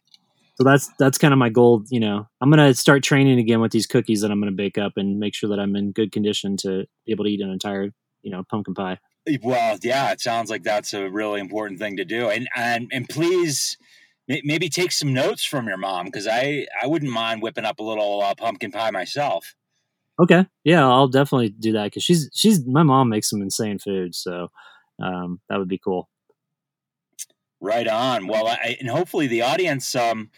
So 0.56 0.64
that's 0.64 0.90
that's 1.00 1.18
kind 1.18 1.34
of 1.34 1.40
my 1.40 1.50
goal. 1.50 1.84
You 1.90 2.00
know, 2.00 2.28
I'm 2.42 2.50
gonna 2.50 2.74
start 2.74 3.04
training 3.04 3.40
again 3.40 3.60
with 3.60 3.72
these 3.72 3.88
cookies 3.88 4.22
that 4.22 4.32
I'm 4.32 4.40
gonna 4.40 4.52
bake 4.52 4.78
up 4.78 4.94
and 4.98 5.20
make 5.20 5.34
sure 5.34 5.50
that 5.50 5.60
I'm 5.60 5.76
in 5.76 5.92
good 5.92 6.12
condition 6.12 6.58
to 6.58 6.86
be 7.06 7.12
able 7.12 7.26
to 7.26 7.32
eat 7.32 7.42
an 7.42 7.50
entire 7.50 7.90
you 8.22 8.32
know 8.32 8.44
pumpkin 8.50 8.74
pie. 8.74 9.00
Well, 9.42 9.78
yeah, 9.82 10.12
it 10.12 10.22
sounds 10.22 10.50
like 10.50 10.64
that's 10.64 10.94
a 10.94 11.10
really 11.10 11.40
important 11.40 11.80
thing 11.80 11.98
to 11.98 12.06
do, 12.06 12.30
and 12.30 12.48
and 12.56 12.90
and 12.92 13.10
please 13.10 13.78
maybe 14.28 14.70
take 14.70 14.92
some 14.92 15.14
notes 15.14 15.44
from 15.44 15.68
your 15.68 15.78
mom 15.78 16.06
because 16.06 16.28
I 16.28 16.68
I 16.82 16.88
wouldn't 16.88 17.12
mind 17.12 17.42
whipping 17.42 17.66
up 17.66 17.80
a 17.80 17.84
little 17.84 18.22
uh, 18.22 18.36
pumpkin 18.36 18.72
pie 18.72 18.92
myself. 18.92 19.56
Okay. 20.20 20.46
Yeah, 20.64 20.88
I'll 20.88 21.08
definitely 21.08 21.50
do 21.50 21.72
that 21.74 21.86
because 21.86 22.04
she's 22.04 22.30
she's 22.34 22.66
my 22.66 22.84
mom 22.84 23.10
makes 23.10 23.30
some 23.30 23.42
insane 23.42 23.80
food, 23.80 24.14
so 24.14 24.50
um, 25.02 25.42
that 25.50 25.58
would 25.58 25.68
be 25.68 25.80
cool. 25.80 26.10
Right 27.64 27.88
on. 27.88 28.28
Well, 28.28 28.48
I, 28.48 28.76
and 28.82 28.90
hopefully 28.90 29.28
the 29.28 29.44
audience. 29.44 29.96
Um, 29.96 30.30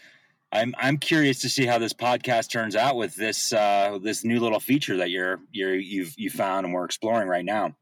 I'm 0.52 0.74
I'm 0.78 0.96
curious 0.96 1.40
to 1.40 1.48
see 1.48 1.66
how 1.66 1.76
this 1.76 1.92
podcast 1.92 2.50
turns 2.50 2.76
out 2.76 2.94
with 2.94 3.16
this 3.16 3.52
uh, 3.52 3.98
this 4.00 4.24
new 4.24 4.38
little 4.38 4.60
feature 4.60 4.96
that 4.98 5.10
you're 5.10 5.40
you're 5.50 5.74
you've 5.74 6.14
you 6.16 6.30
found 6.30 6.64
and 6.64 6.72
we're 6.72 6.84
exploring 6.84 7.26
right 7.26 7.44
now. 7.44 7.74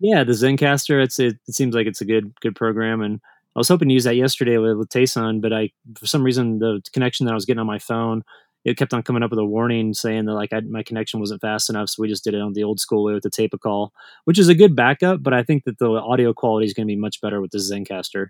Yeah, 0.00 0.22
the 0.22 0.32
Zencastr. 0.32 1.02
It's 1.02 1.18
it, 1.18 1.36
it 1.48 1.54
seems 1.54 1.74
like 1.74 1.86
it's 1.86 2.02
a 2.02 2.04
good 2.04 2.34
good 2.42 2.54
program, 2.54 3.00
and 3.00 3.20
I 3.56 3.58
was 3.58 3.68
hoping 3.68 3.88
to 3.88 3.94
use 3.94 4.04
that 4.04 4.16
yesterday 4.16 4.58
with, 4.58 4.76
with 4.76 4.90
Tayson, 4.90 5.40
but 5.40 5.54
I 5.54 5.70
for 5.98 6.06
some 6.06 6.22
reason 6.22 6.58
the 6.58 6.82
connection 6.92 7.24
that 7.24 7.32
I 7.32 7.36
was 7.36 7.46
getting 7.46 7.60
on 7.60 7.66
my 7.66 7.78
phone 7.78 8.22
it 8.64 8.76
kept 8.76 8.92
on 8.92 9.02
coming 9.02 9.22
up 9.22 9.30
with 9.30 9.38
a 9.38 9.44
warning 9.44 9.94
saying 9.94 10.26
that 10.26 10.34
like 10.34 10.52
I, 10.52 10.60
my 10.60 10.82
connection 10.82 11.20
wasn't 11.20 11.40
fast 11.40 11.70
enough, 11.70 11.88
so 11.88 12.02
we 12.02 12.08
just 12.08 12.24
did 12.24 12.34
it 12.34 12.40
on 12.40 12.52
the 12.52 12.64
old 12.64 12.78
school 12.78 13.04
way 13.04 13.14
with 13.14 13.22
the 13.22 13.30
TapeACall, 13.30 13.90
which 14.24 14.38
is 14.38 14.48
a 14.48 14.54
good 14.54 14.76
backup. 14.76 15.22
But 15.22 15.32
I 15.32 15.42
think 15.42 15.64
that 15.64 15.78
the 15.78 15.90
audio 15.90 16.32
quality 16.34 16.66
is 16.66 16.74
going 16.74 16.86
to 16.86 16.92
be 16.92 17.00
much 17.00 17.20
better 17.20 17.40
with 17.40 17.52
the 17.52 17.58
Zencastr. 17.58 18.28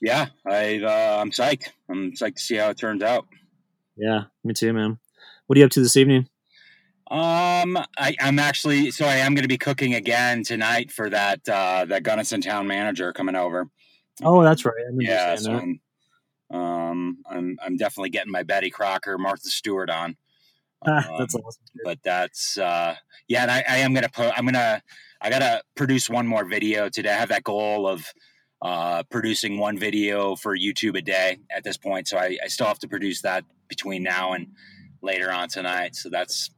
Yeah, 0.00 0.28
I 0.46 0.80
uh, 0.82 1.18
I'm 1.20 1.30
psyched. 1.30 1.68
I'm 1.88 2.12
psyched 2.12 2.36
to 2.36 2.42
see 2.42 2.56
how 2.56 2.70
it 2.70 2.78
turns 2.78 3.02
out. 3.02 3.26
Yeah, 3.96 4.24
me 4.44 4.54
too, 4.54 4.72
man. 4.72 4.98
What 5.46 5.56
are 5.56 5.58
you 5.58 5.64
up 5.66 5.72
to 5.72 5.80
this 5.80 5.96
evening? 5.96 6.28
Um, 7.10 7.76
I, 7.98 8.14
I'm 8.20 8.38
actually 8.38 8.92
so 8.92 9.04
I 9.04 9.16
am 9.16 9.34
going 9.34 9.42
to 9.42 9.48
be 9.48 9.58
cooking 9.58 9.94
again 9.94 10.44
tonight 10.44 10.92
for 10.92 11.10
that 11.10 11.46
uh, 11.48 11.84
that 11.86 12.02
Gunnison 12.02 12.40
town 12.40 12.66
manager 12.66 13.12
coming 13.12 13.34
over. 13.34 13.68
Oh, 14.22 14.42
that's 14.42 14.64
right. 14.64 14.74
yeah, 14.98 15.34
so 15.36 15.52
I'm, 15.52 15.80
um, 16.56 17.18
I'm 17.28 17.58
I'm 17.62 17.76
definitely 17.76 18.10
getting 18.10 18.32
my 18.32 18.42
Betty 18.42 18.70
Crocker, 18.70 19.18
Martha 19.18 19.48
Stewart 19.48 19.90
on. 19.90 20.16
Um, 20.82 21.04
that's 21.18 21.34
awesome. 21.34 21.62
But 21.84 21.98
that's 22.02 22.56
uh, 22.56 22.94
yeah, 23.28 23.42
and 23.42 23.50
I, 23.50 23.62
I 23.68 23.76
am 23.80 23.92
gonna 23.92 24.08
put 24.08 24.32
I'm 24.34 24.46
gonna 24.46 24.82
I 25.20 25.28
gotta 25.28 25.60
produce 25.74 26.08
one 26.08 26.26
more 26.26 26.46
video 26.46 26.88
today. 26.88 27.10
I 27.10 27.16
have 27.16 27.28
that 27.28 27.44
goal 27.44 27.86
of 27.86 28.10
uh, 28.62 29.02
producing 29.04 29.58
one 29.58 29.78
video 29.78 30.36
for 30.36 30.56
YouTube 30.56 30.96
a 30.96 31.02
day 31.02 31.38
at 31.54 31.64
this 31.64 31.76
point, 31.76 32.08
so 32.08 32.18
I, 32.18 32.36
I 32.44 32.48
still 32.48 32.66
have 32.66 32.78
to 32.80 32.88
produce 32.88 33.22
that 33.22 33.44
between 33.68 34.02
now 34.02 34.32
and 34.32 34.48
later 35.02 35.32
on 35.32 35.48
tonight. 35.48 35.96
So 35.96 36.10
that's 36.10 36.50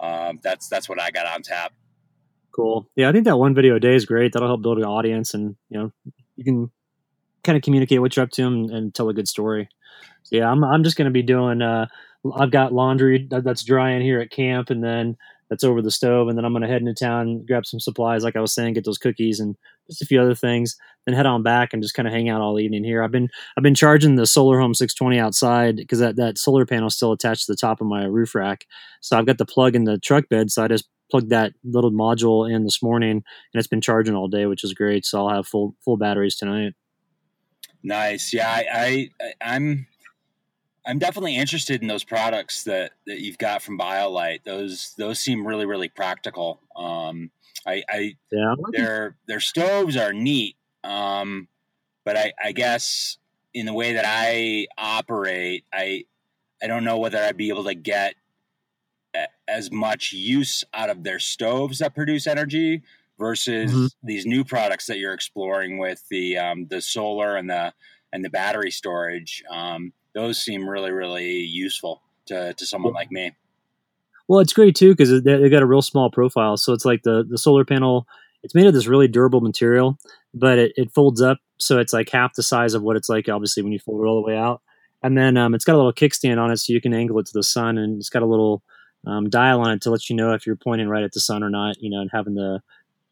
um, 0.00 0.40
that's 0.42 0.68
that's 0.68 0.88
what 0.88 1.00
I 1.00 1.10
got 1.10 1.26
on 1.26 1.42
tap. 1.42 1.72
Cool. 2.54 2.88
Yeah, 2.96 3.08
I 3.08 3.12
think 3.12 3.24
that 3.24 3.36
one 3.36 3.54
video 3.54 3.76
a 3.76 3.80
day 3.80 3.94
is 3.94 4.06
great. 4.06 4.32
That'll 4.32 4.48
help 4.48 4.62
build 4.62 4.78
an 4.78 4.84
audience, 4.84 5.34
and 5.34 5.56
you 5.68 5.78
know, 5.78 5.92
you 6.36 6.44
can 6.44 6.70
kind 7.42 7.56
of 7.56 7.62
communicate 7.62 8.00
what 8.00 8.16
you're 8.16 8.24
up 8.24 8.30
to 8.30 8.46
and, 8.46 8.70
and 8.70 8.94
tell 8.94 9.08
a 9.08 9.14
good 9.14 9.28
story. 9.28 9.68
So 10.24 10.36
yeah, 10.36 10.50
I'm 10.50 10.64
I'm 10.64 10.84
just 10.84 10.96
going 10.96 11.06
to 11.06 11.12
be 11.12 11.22
doing. 11.22 11.62
Uh, 11.62 11.86
I've 12.34 12.50
got 12.50 12.72
laundry 12.72 13.28
that's 13.30 13.64
drying 13.64 14.02
here 14.02 14.20
at 14.20 14.30
camp, 14.30 14.70
and 14.70 14.82
then 14.82 15.16
that's 15.48 15.64
over 15.64 15.82
the 15.82 15.90
stove, 15.90 16.28
and 16.28 16.38
then 16.38 16.44
I'm 16.44 16.52
going 16.52 16.62
to 16.62 16.68
head 16.68 16.80
into 16.80 16.94
town, 16.94 17.44
grab 17.46 17.66
some 17.66 17.80
supplies, 17.80 18.24
like 18.24 18.36
I 18.36 18.40
was 18.40 18.54
saying, 18.54 18.74
get 18.74 18.84
those 18.84 18.98
cookies 18.98 19.40
and 19.40 19.56
just 19.88 20.02
a 20.02 20.06
few 20.06 20.20
other 20.20 20.34
things, 20.34 20.76
then 21.06 21.14
head 21.14 21.26
on 21.26 21.42
back 21.42 21.72
and 21.72 21.82
just 21.82 21.94
kind 21.94 22.08
of 22.08 22.14
hang 22.14 22.28
out 22.28 22.40
all 22.40 22.58
evening 22.58 22.84
here. 22.84 23.02
I've 23.02 23.10
been 23.10 23.28
I've 23.56 23.62
been 23.62 23.74
charging 23.74 24.16
the 24.16 24.26
Solar 24.26 24.58
Home 24.58 24.74
620 24.74 25.18
outside 25.18 25.76
because 25.76 25.98
that 25.98 26.16
that 26.16 26.38
solar 26.38 26.66
panel 26.66 26.88
is 26.88 26.96
still 26.96 27.12
attached 27.12 27.46
to 27.46 27.52
the 27.52 27.56
top 27.56 27.80
of 27.80 27.86
my 27.86 28.04
roof 28.04 28.34
rack. 28.34 28.66
So 29.00 29.18
I've 29.18 29.26
got 29.26 29.38
the 29.38 29.46
plug 29.46 29.76
in 29.76 29.84
the 29.84 29.98
truck 29.98 30.28
bed, 30.28 30.50
so 30.50 30.64
I 30.64 30.68
just 30.68 30.88
plugged 31.10 31.30
that 31.30 31.52
little 31.64 31.92
module 31.92 32.50
in 32.50 32.64
this 32.64 32.82
morning, 32.82 33.10
and 33.10 33.24
it's 33.54 33.68
been 33.68 33.80
charging 33.80 34.14
all 34.14 34.28
day, 34.28 34.46
which 34.46 34.64
is 34.64 34.72
great. 34.72 35.04
So 35.04 35.20
I'll 35.20 35.34
have 35.34 35.46
full 35.46 35.74
full 35.84 35.96
batteries 35.96 36.36
tonight. 36.36 36.74
Nice. 37.82 38.32
Yeah, 38.32 38.48
I, 38.48 39.10
I 39.20 39.32
I'm 39.40 39.86
I'm 40.86 40.98
definitely 40.98 41.36
interested 41.36 41.82
in 41.82 41.88
those 41.88 42.04
products 42.04 42.64
that 42.64 42.92
that 43.06 43.20
you've 43.20 43.38
got 43.38 43.62
from 43.62 43.78
BioLite. 43.78 44.44
Those 44.44 44.94
those 44.96 45.18
seem 45.18 45.46
really 45.46 45.66
really 45.66 45.88
practical. 45.88 46.60
Um, 46.76 47.30
I, 47.66 47.82
I 47.88 48.16
yeah, 48.30 48.54
their 48.72 49.16
their 49.26 49.40
stoves 49.40 49.96
are 49.96 50.12
neat. 50.12 50.56
Um, 50.82 51.48
but 52.04 52.16
I, 52.16 52.32
I 52.42 52.52
guess 52.52 53.18
in 53.54 53.66
the 53.66 53.72
way 53.72 53.94
that 53.94 54.04
I 54.06 54.66
operate, 54.76 55.64
I 55.72 56.04
I 56.62 56.66
don't 56.66 56.84
know 56.84 56.98
whether 56.98 57.18
I'd 57.18 57.36
be 57.36 57.48
able 57.48 57.64
to 57.64 57.74
get 57.74 58.14
as 59.46 59.70
much 59.70 60.12
use 60.12 60.64
out 60.72 60.90
of 60.90 61.04
their 61.04 61.18
stoves 61.18 61.78
that 61.78 61.94
produce 61.94 62.26
energy 62.26 62.82
versus 63.18 63.72
mm-hmm. 63.72 63.86
these 64.02 64.26
new 64.26 64.44
products 64.44 64.86
that 64.86 64.98
you're 64.98 65.14
exploring 65.14 65.78
with 65.78 66.06
the 66.08 66.38
um, 66.38 66.66
the 66.66 66.80
solar 66.80 67.36
and 67.36 67.48
the 67.48 67.72
and 68.12 68.24
the 68.24 68.30
battery 68.30 68.70
storage. 68.70 69.42
Um, 69.50 69.92
those 70.14 70.42
seem 70.42 70.68
really 70.68 70.92
really 70.92 71.40
useful 71.40 72.02
to 72.26 72.54
to 72.54 72.66
someone 72.66 72.92
like 72.92 73.10
me. 73.10 73.32
Well, 74.28 74.40
it's 74.40 74.52
great 74.52 74.74
too 74.74 74.92
because 74.92 75.22
they, 75.22 75.36
they 75.36 75.48
got 75.50 75.62
a 75.62 75.66
real 75.66 75.82
small 75.82 76.10
profile, 76.10 76.56
so 76.56 76.72
it's 76.72 76.84
like 76.84 77.02
the 77.02 77.24
the 77.28 77.38
solar 77.38 77.64
panel. 77.64 78.06
It's 78.42 78.54
made 78.54 78.66
of 78.66 78.74
this 78.74 78.86
really 78.86 79.08
durable 79.08 79.40
material, 79.40 79.98
but 80.34 80.58
it, 80.58 80.72
it 80.76 80.92
folds 80.94 81.22
up, 81.22 81.38
so 81.58 81.78
it's 81.78 81.92
like 81.92 82.10
half 82.10 82.34
the 82.34 82.42
size 82.42 82.74
of 82.74 82.82
what 82.82 82.96
it's 82.96 83.08
like 83.08 83.28
obviously 83.28 83.62
when 83.62 83.72
you 83.72 83.78
fold 83.78 84.02
it 84.02 84.06
all 84.06 84.22
the 84.22 84.26
way 84.26 84.36
out. 84.36 84.60
And 85.02 85.16
then 85.18 85.36
um, 85.36 85.54
it's 85.54 85.64
got 85.64 85.74
a 85.74 85.76
little 85.76 85.92
kickstand 85.92 86.38
on 86.38 86.50
it, 86.50 86.56
so 86.58 86.72
you 86.72 86.80
can 86.80 86.94
angle 86.94 87.18
it 87.18 87.26
to 87.26 87.32
the 87.34 87.42
sun, 87.42 87.78
and 87.78 87.98
it's 87.98 88.08
got 88.10 88.22
a 88.22 88.26
little 88.26 88.62
um, 89.06 89.28
dial 89.28 89.60
on 89.60 89.70
it 89.72 89.82
to 89.82 89.90
let 89.90 90.08
you 90.08 90.16
know 90.16 90.32
if 90.32 90.46
you're 90.46 90.56
pointing 90.56 90.88
right 90.88 91.04
at 91.04 91.12
the 91.12 91.20
sun 91.20 91.42
or 91.42 91.50
not. 91.50 91.76
You 91.80 91.90
know, 91.90 92.00
and 92.00 92.10
having 92.12 92.34
the 92.34 92.60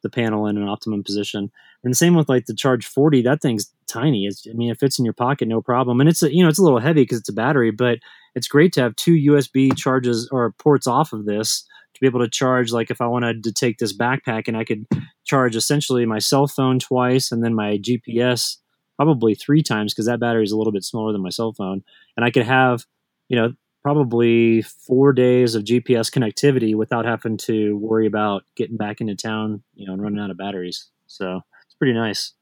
the 0.02 0.10
panel 0.10 0.46
in 0.46 0.56
an 0.58 0.68
optimum 0.68 1.02
position. 1.04 1.50
And 1.84 1.92
the 1.92 1.96
same 1.96 2.14
with 2.14 2.28
like 2.28 2.46
the 2.46 2.54
Charge 2.54 2.86
40, 2.86 3.22
that 3.22 3.40
thing's 3.40 3.72
tiny. 3.88 4.26
It's, 4.26 4.46
I 4.48 4.52
mean, 4.54 4.70
it 4.70 4.78
fits 4.80 4.98
in 4.98 5.04
your 5.04 5.14
pocket, 5.14 5.48
no 5.48 5.62
problem. 5.62 6.00
And 6.00 6.08
it's 6.08 6.22
a, 6.22 6.34
you 6.34 6.42
know, 6.42 6.48
it's 6.48 6.58
a 6.58 6.62
little 6.62 6.80
heavy 6.80 7.02
because 7.02 7.20
it's 7.20 7.28
a 7.28 7.32
battery, 7.34 7.70
but 7.70 7.98
it's 8.34 8.48
great 8.48 8.72
to 8.74 8.80
have 8.80 8.96
two 8.96 9.12
USB 9.12 9.76
charges 9.76 10.28
or 10.32 10.52
ports 10.52 10.86
off 10.86 11.12
of 11.12 11.24
this 11.24 11.62
to 11.94 12.00
be 12.00 12.06
able 12.06 12.20
to 12.20 12.28
charge. 12.28 12.72
Like 12.72 12.90
if 12.90 13.00
I 13.00 13.06
wanted 13.06 13.44
to 13.44 13.52
take 13.52 13.78
this 13.78 13.96
backpack 13.96 14.48
and 14.48 14.56
I 14.56 14.64
could 14.64 14.86
charge 15.24 15.56
essentially 15.56 16.06
my 16.06 16.18
cell 16.18 16.46
phone 16.46 16.78
twice 16.78 17.30
and 17.30 17.44
then 17.44 17.54
my 17.54 17.78
GPS 17.78 18.56
probably 18.96 19.34
three 19.34 19.62
times 19.62 19.92
because 19.92 20.06
that 20.06 20.20
battery 20.20 20.44
is 20.44 20.52
a 20.52 20.56
little 20.56 20.72
bit 20.72 20.84
smaller 20.84 21.12
than 21.12 21.22
my 21.22 21.30
cell 21.30 21.52
phone. 21.52 21.82
And 22.16 22.24
I 22.24 22.30
could 22.30 22.44
have, 22.44 22.86
you 23.28 23.36
know, 23.36 23.52
probably 23.82 24.62
four 24.62 25.12
days 25.12 25.54
of 25.54 25.64
GPS 25.64 26.10
connectivity 26.10 26.74
without 26.74 27.04
having 27.04 27.36
to 27.36 27.76
worry 27.76 28.06
about 28.06 28.44
getting 28.54 28.76
back 28.76 29.00
into 29.00 29.16
town, 29.16 29.62
you 29.74 29.86
know, 29.86 29.92
and 29.92 30.02
running 30.02 30.20
out 30.20 30.30
of 30.30 30.36
batteries. 30.36 30.88
So 31.06 31.40
it's 31.64 31.74
pretty 31.74 31.94
nice. 31.94 32.32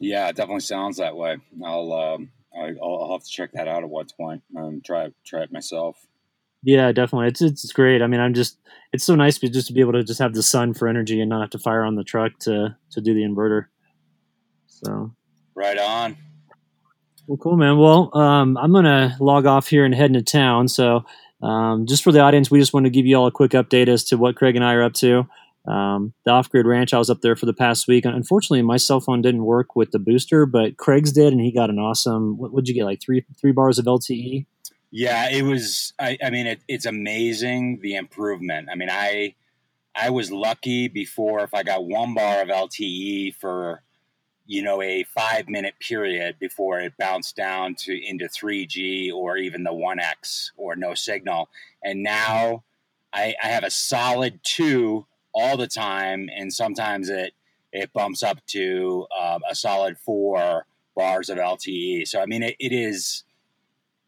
Yeah, 0.00 0.28
it 0.28 0.36
definitely 0.36 0.60
sounds 0.60 0.98
that 0.98 1.16
way. 1.16 1.38
I'll 1.64 1.92
um, 1.92 2.30
I, 2.58 2.72
will 2.80 3.12
have 3.12 3.24
to 3.24 3.30
check 3.30 3.50
that 3.52 3.68
out 3.68 3.82
at 3.82 3.88
one 3.88 4.06
point 4.16 4.42
and 4.54 4.84
try 4.84 5.08
try 5.24 5.42
it 5.42 5.52
myself. 5.52 5.96
Yeah, 6.62 6.90
definitely. 6.92 7.28
It's 7.28 7.42
it's 7.42 7.72
great. 7.72 8.02
I 8.02 8.06
mean, 8.06 8.20
I'm 8.20 8.34
just 8.34 8.58
it's 8.92 9.04
so 9.04 9.14
nice 9.14 9.38
to 9.38 9.48
just 9.48 9.68
to 9.68 9.72
be 9.72 9.80
able 9.80 9.92
to 9.92 10.02
just 10.02 10.18
have 10.18 10.34
the 10.34 10.42
sun 10.42 10.74
for 10.74 10.88
energy 10.88 11.20
and 11.20 11.28
not 11.28 11.40
have 11.40 11.50
to 11.50 11.58
fire 11.58 11.82
on 11.82 11.94
the 11.94 12.04
truck 12.04 12.38
to 12.40 12.76
to 12.90 13.00
do 13.00 13.14
the 13.14 13.22
inverter. 13.22 13.66
So 14.66 15.12
right 15.54 15.78
on. 15.78 16.16
Well, 17.26 17.38
cool, 17.38 17.56
man. 17.56 17.78
Well, 17.78 18.16
um, 18.16 18.56
I'm 18.56 18.72
gonna 18.72 19.16
log 19.20 19.46
off 19.46 19.68
here 19.68 19.84
and 19.84 19.94
head 19.94 20.10
into 20.10 20.22
town. 20.22 20.68
So, 20.68 21.04
um, 21.42 21.86
just 21.86 22.04
for 22.04 22.12
the 22.12 22.20
audience, 22.20 22.50
we 22.50 22.60
just 22.60 22.72
want 22.72 22.86
to 22.86 22.90
give 22.90 23.04
you 23.04 23.16
all 23.16 23.26
a 23.26 23.32
quick 23.32 23.52
update 23.52 23.88
as 23.88 24.04
to 24.04 24.16
what 24.16 24.36
Craig 24.36 24.56
and 24.56 24.64
I 24.64 24.74
are 24.74 24.82
up 24.82 24.94
to. 24.94 25.26
Um, 25.66 26.14
the 26.24 26.30
off 26.30 26.48
grid 26.48 26.66
ranch, 26.66 26.94
I 26.94 26.98
was 26.98 27.10
up 27.10 27.20
there 27.22 27.36
for 27.36 27.46
the 27.46 27.54
past 27.54 27.88
week. 27.88 28.04
Unfortunately, 28.04 28.62
my 28.62 28.76
cell 28.76 29.00
phone 29.00 29.22
didn't 29.22 29.44
work 29.44 29.74
with 29.74 29.90
the 29.90 29.98
booster, 29.98 30.46
but 30.46 30.76
Craig's 30.76 31.12
did, 31.12 31.32
and 31.32 31.40
he 31.40 31.52
got 31.52 31.70
an 31.70 31.78
awesome. 31.78 32.38
What 32.38 32.52
would 32.52 32.68
you 32.68 32.74
get? 32.74 32.84
Like 32.84 33.00
three 33.00 33.24
three 33.40 33.52
bars 33.52 33.78
of 33.78 33.86
LTE. 33.86 34.46
Yeah, 34.90 35.28
it 35.30 35.42
was. 35.42 35.92
I, 35.98 36.16
I 36.22 36.30
mean, 36.30 36.46
it, 36.46 36.60
it's 36.68 36.86
amazing 36.86 37.80
the 37.82 37.96
improvement. 37.96 38.68
I 38.70 38.76
mean, 38.76 38.90
I 38.90 39.34
I 39.94 40.10
was 40.10 40.30
lucky 40.30 40.88
before 40.88 41.40
if 41.40 41.54
I 41.54 41.62
got 41.62 41.84
one 41.84 42.14
bar 42.14 42.42
of 42.42 42.48
LTE 42.48 43.34
for 43.34 43.82
you 44.46 44.62
know 44.62 44.80
a 44.80 45.04
five 45.04 45.48
minute 45.48 45.74
period 45.80 46.36
before 46.38 46.78
it 46.78 46.92
bounced 46.96 47.34
down 47.34 47.74
to 47.80 48.08
into 48.08 48.26
3G 48.26 49.12
or 49.12 49.36
even 49.36 49.64
the 49.64 49.72
1X 49.72 50.50
or 50.56 50.76
no 50.76 50.94
signal, 50.94 51.48
and 51.82 52.02
now 52.02 52.62
I, 53.12 53.34
I 53.42 53.48
have 53.48 53.64
a 53.64 53.70
solid 53.70 54.40
two 54.44 55.06
all 55.36 55.58
the 55.58 55.66
time, 55.66 56.30
and 56.34 56.52
sometimes 56.52 57.10
it 57.10 57.34
it 57.72 57.92
bumps 57.92 58.22
up 58.22 58.44
to 58.46 59.06
um, 59.20 59.42
a 59.48 59.54
solid 59.54 59.98
four 59.98 60.66
bars 60.96 61.28
of 61.28 61.36
LTE. 61.36 62.08
So 62.08 62.20
I 62.20 62.26
mean, 62.26 62.42
it, 62.42 62.56
it 62.58 62.72
is 62.72 63.22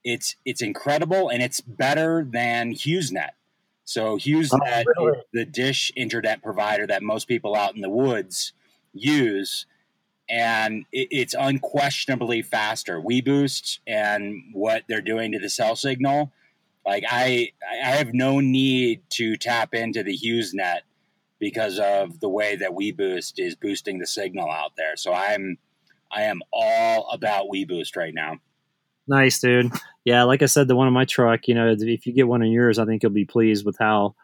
it's 0.03 0.37
it's 0.45 0.63
incredible, 0.63 1.29
and 1.29 1.43
it's 1.43 1.61
better 1.61 2.27
than 2.29 2.73
HughesNet. 2.73 3.31
So 3.85 4.17
HughesNet, 4.17 4.85
oh, 4.99 5.05
really? 5.05 5.19
the 5.33 5.45
dish 5.45 5.93
internet 5.95 6.43
provider 6.43 6.87
that 6.87 7.03
most 7.03 7.29
people 7.29 7.55
out 7.55 7.75
in 7.75 7.83
the 7.83 7.91
woods 7.91 8.55
use, 8.95 9.67
and 10.31 10.87
it, 10.93 11.09
it's 11.11 11.35
unquestionably 11.39 12.41
faster. 12.41 13.01
WeBoost 13.01 13.81
and 13.87 14.45
what 14.53 14.85
they're 14.89 15.03
doing 15.03 15.33
to 15.33 15.39
the 15.39 15.51
cell 15.51 15.77
signal, 15.77 16.33
like 16.87 17.05
I 17.07 17.53
I 17.71 17.91
have 17.91 18.15
no 18.15 18.41
need 18.41 19.03
to 19.11 19.37
tap 19.37 19.75
into 19.75 20.03
the 20.03 20.17
HughesNet 20.17 20.81
because 21.39 21.79
of 21.79 22.21
the 22.21 22.29
way 22.29 22.57
that 22.57 22.71
WeBoost 22.71 23.35
is 23.37 23.55
boosting 23.55 23.99
the 23.99 24.07
signal 24.07 24.51
out 24.51 24.73
there. 24.77 24.97
So 24.97 25.13
I'm 25.13 25.59
I 26.11 26.23
am 26.23 26.41
all 26.53 27.09
about 27.13 27.47
WeBoost 27.53 27.97
right 27.97 28.15
now. 28.15 28.39
Nice, 29.07 29.41
dude. 29.41 29.73
Yeah, 30.05 30.25
like 30.25 30.43
I 30.43 30.47
said, 30.47 30.69
the 30.69 30.77
one 30.77 30.87
on 30.87 30.93
my 30.93 31.05
truck, 31.05 31.49
you 31.49 31.55
know, 31.55 31.75
if 31.79 32.07
you 32.07 32.13
get 32.13 32.29
one 32.29 32.43
of 32.43 32.49
yours, 32.49 32.79
I 32.79 32.85
think 32.85 33.03
you'll 33.03 33.13
be 33.13 33.25
pleased 33.25 33.65
with 33.65 33.77
how 33.79 34.15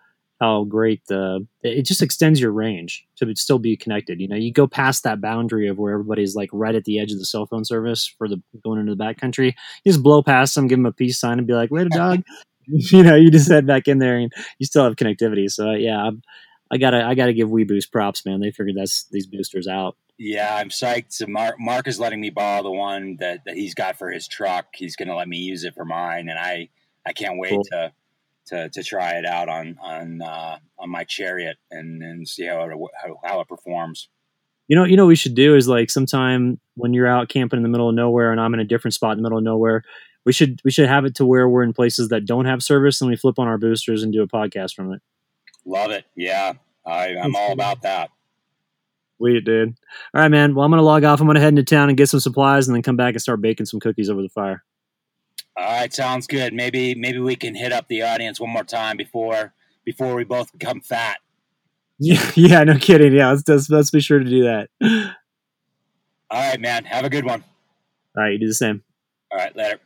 how 0.40 0.64
great 0.64 1.00
the 1.06 1.46
it 1.62 1.82
just 1.82 2.02
extends 2.02 2.40
your 2.40 2.50
range 2.50 3.06
to 3.16 3.34
still 3.36 3.58
be 3.58 3.76
connected. 3.76 4.20
You 4.20 4.28
know, 4.28 4.36
you 4.36 4.52
go 4.52 4.66
past 4.66 5.02
that 5.04 5.20
boundary 5.20 5.68
of 5.68 5.78
where 5.78 5.94
everybody's 5.94 6.34
like 6.34 6.50
right 6.52 6.74
at 6.74 6.84
the 6.84 6.98
edge 6.98 7.12
of 7.12 7.18
the 7.18 7.24
cell 7.24 7.46
phone 7.46 7.64
service 7.64 8.06
for 8.18 8.28
the 8.28 8.42
going 8.62 8.80
into 8.80 8.94
the 8.94 9.02
backcountry. 9.02 9.54
You 9.84 9.92
just 9.92 10.02
blow 10.02 10.22
past 10.22 10.54
them, 10.54 10.66
give 10.66 10.78
them 10.78 10.86
a 10.86 10.92
peace 10.92 11.18
sign, 11.18 11.38
and 11.38 11.46
be 11.46 11.54
like, 11.54 11.70
"Wait 11.70 11.86
a 11.86 11.90
dog." 11.90 12.22
you 12.66 13.02
know, 13.02 13.14
you 13.14 13.30
just 13.30 13.50
head 13.50 13.66
back 13.66 13.88
in 13.88 13.98
there, 13.98 14.16
and 14.16 14.32
you 14.58 14.66
still 14.66 14.84
have 14.84 14.96
connectivity. 14.96 15.50
So 15.50 15.70
yeah, 15.72 16.02
I'm, 16.02 16.22
I 16.74 16.76
gotta 16.76 17.04
I 17.04 17.14
gotta 17.14 17.32
give 17.32 17.50
WeBoost 17.50 17.92
props, 17.92 18.26
man. 18.26 18.40
They 18.40 18.50
figured 18.50 18.76
that's 18.76 19.04
these 19.04 19.28
boosters 19.28 19.68
out. 19.68 19.96
Yeah, 20.18 20.56
I'm 20.56 20.70
psyched. 20.70 21.12
So 21.12 21.26
Mark 21.28 21.54
Mark 21.60 21.86
is 21.86 22.00
letting 22.00 22.20
me 22.20 22.30
borrow 22.30 22.64
the 22.64 22.72
one 22.72 23.16
that, 23.20 23.44
that 23.46 23.54
he's 23.54 23.74
got 23.74 23.96
for 23.96 24.10
his 24.10 24.26
truck. 24.26 24.66
He's 24.74 24.96
gonna 24.96 25.14
let 25.14 25.28
me 25.28 25.36
use 25.36 25.62
it 25.62 25.74
for 25.76 25.84
mine, 25.84 26.28
and 26.28 26.36
I 26.36 26.70
I 27.06 27.12
can't 27.12 27.38
wait 27.38 27.52
cool. 27.52 27.64
to 27.70 27.92
to 28.46 28.68
to 28.70 28.82
try 28.82 29.12
it 29.12 29.24
out 29.24 29.48
on 29.48 29.78
on 29.80 30.20
uh, 30.20 30.58
on 30.76 30.90
my 30.90 31.04
chariot 31.04 31.58
and 31.70 32.02
and 32.02 32.28
see 32.28 32.44
how 32.44 32.64
it 32.64 32.72
how, 33.00 33.20
how 33.22 33.40
it 33.40 33.46
performs. 33.46 34.08
You 34.66 34.74
know, 34.74 34.84
you 34.84 34.96
know, 34.96 35.04
what 35.04 35.10
we 35.10 35.16
should 35.16 35.36
do 35.36 35.54
is 35.54 35.68
like 35.68 35.90
sometime 35.90 36.58
when 36.74 36.92
you're 36.92 37.06
out 37.06 37.28
camping 37.28 37.58
in 37.58 37.62
the 37.62 37.68
middle 37.68 37.88
of 37.88 37.94
nowhere 37.94 38.32
and 38.32 38.40
I'm 38.40 38.54
in 38.54 38.58
a 38.58 38.64
different 38.64 38.94
spot 38.94 39.12
in 39.12 39.18
the 39.18 39.22
middle 39.22 39.38
of 39.38 39.44
nowhere, 39.44 39.84
we 40.24 40.32
should 40.32 40.60
we 40.64 40.72
should 40.72 40.88
have 40.88 41.04
it 41.04 41.14
to 41.16 41.24
where 41.24 41.48
we're 41.48 41.62
in 41.62 41.72
places 41.72 42.08
that 42.08 42.24
don't 42.24 42.46
have 42.46 42.64
service 42.64 43.00
and 43.00 43.08
we 43.08 43.16
flip 43.16 43.38
on 43.38 43.46
our 43.46 43.58
boosters 43.58 44.02
and 44.02 44.12
do 44.12 44.22
a 44.22 44.26
podcast 44.26 44.74
from 44.74 44.92
it. 44.92 45.02
Love 45.66 45.90
it. 45.90 46.04
Yeah, 46.16 46.54
I, 46.86 47.16
I'm 47.16 47.34
all 47.36 47.52
about 47.52 47.82
that. 47.82 48.10
Sweet, 49.18 49.44
dude. 49.44 49.74
All 50.12 50.20
right, 50.20 50.30
man. 50.30 50.54
Well, 50.54 50.64
I'm 50.64 50.70
gonna 50.70 50.82
log 50.82 51.04
off. 51.04 51.20
I'm 51.20 51.26
gonna 51.26 51.40
head 51.40 51.48
into 51.48 51.62
town 51.62 51.88
and 51.88 51.96
get 51.96 52.08
some 52.08 52.20
supplies, 52.20 52.66
and 52.66 52.74
then 52.74 52.82
come 52.82 52.96
back 52.96 53.14
and 53.14 53.22
start 53.22 53.40
baking 53.40 53.66
some 53.66 53.80
cookies 53.80 54.10
over 54.10 54.22
the 54.22 54.28
fire. 54.28 54.64
All 55.56 55.64
right, 55.64 55.92
sounds 55.92 56.26
good. 56.26 56.52
Maybe 56.52 56.94
maybe 56.94 57.20
we 57.20 57.36
can 57.36 57.54
hit 57.54 57.72
up 57.72 57.86
the 57.88 58.02
audience 58.02 58.40
one 58.40 58.50
more 58.50 58.64
time 58.64 58.96
before 58.96 59.54
before 59.84 60.14
we 60.14 60.24
both 60.24 60.52
become 60.52 60.80
fat. 60.80 61.18
Yeah, 62.00 62.32
yeah, 62.34 62.64
no 62.64 62.76
kidding. 62.76 63.12
Yeah, 63.12 63.30
let's, 63.30 63.48
let's 63.48 63.70
let's 63.70 63.90
be 63.92 64.00
sure 64.00 64.18
to 64.18 64.24
do 64.24 64.42
that. 64.42 64.68
All 66.28 66.50
right, 66.50 66.60
man. 66.60 66.84
Have 66.86 67.04
a 67.04 67.08
good 67.08 67.24
one. 67.24 67.44
All 68.16 68.24
right, 68.24 68.32
you 68.32 68.38
do 68.40 68.48
the 68.48 68.54
same. 68.54 68.82
All 69.30 69.38
right, 69.38 69.54
later. 69.54 69.78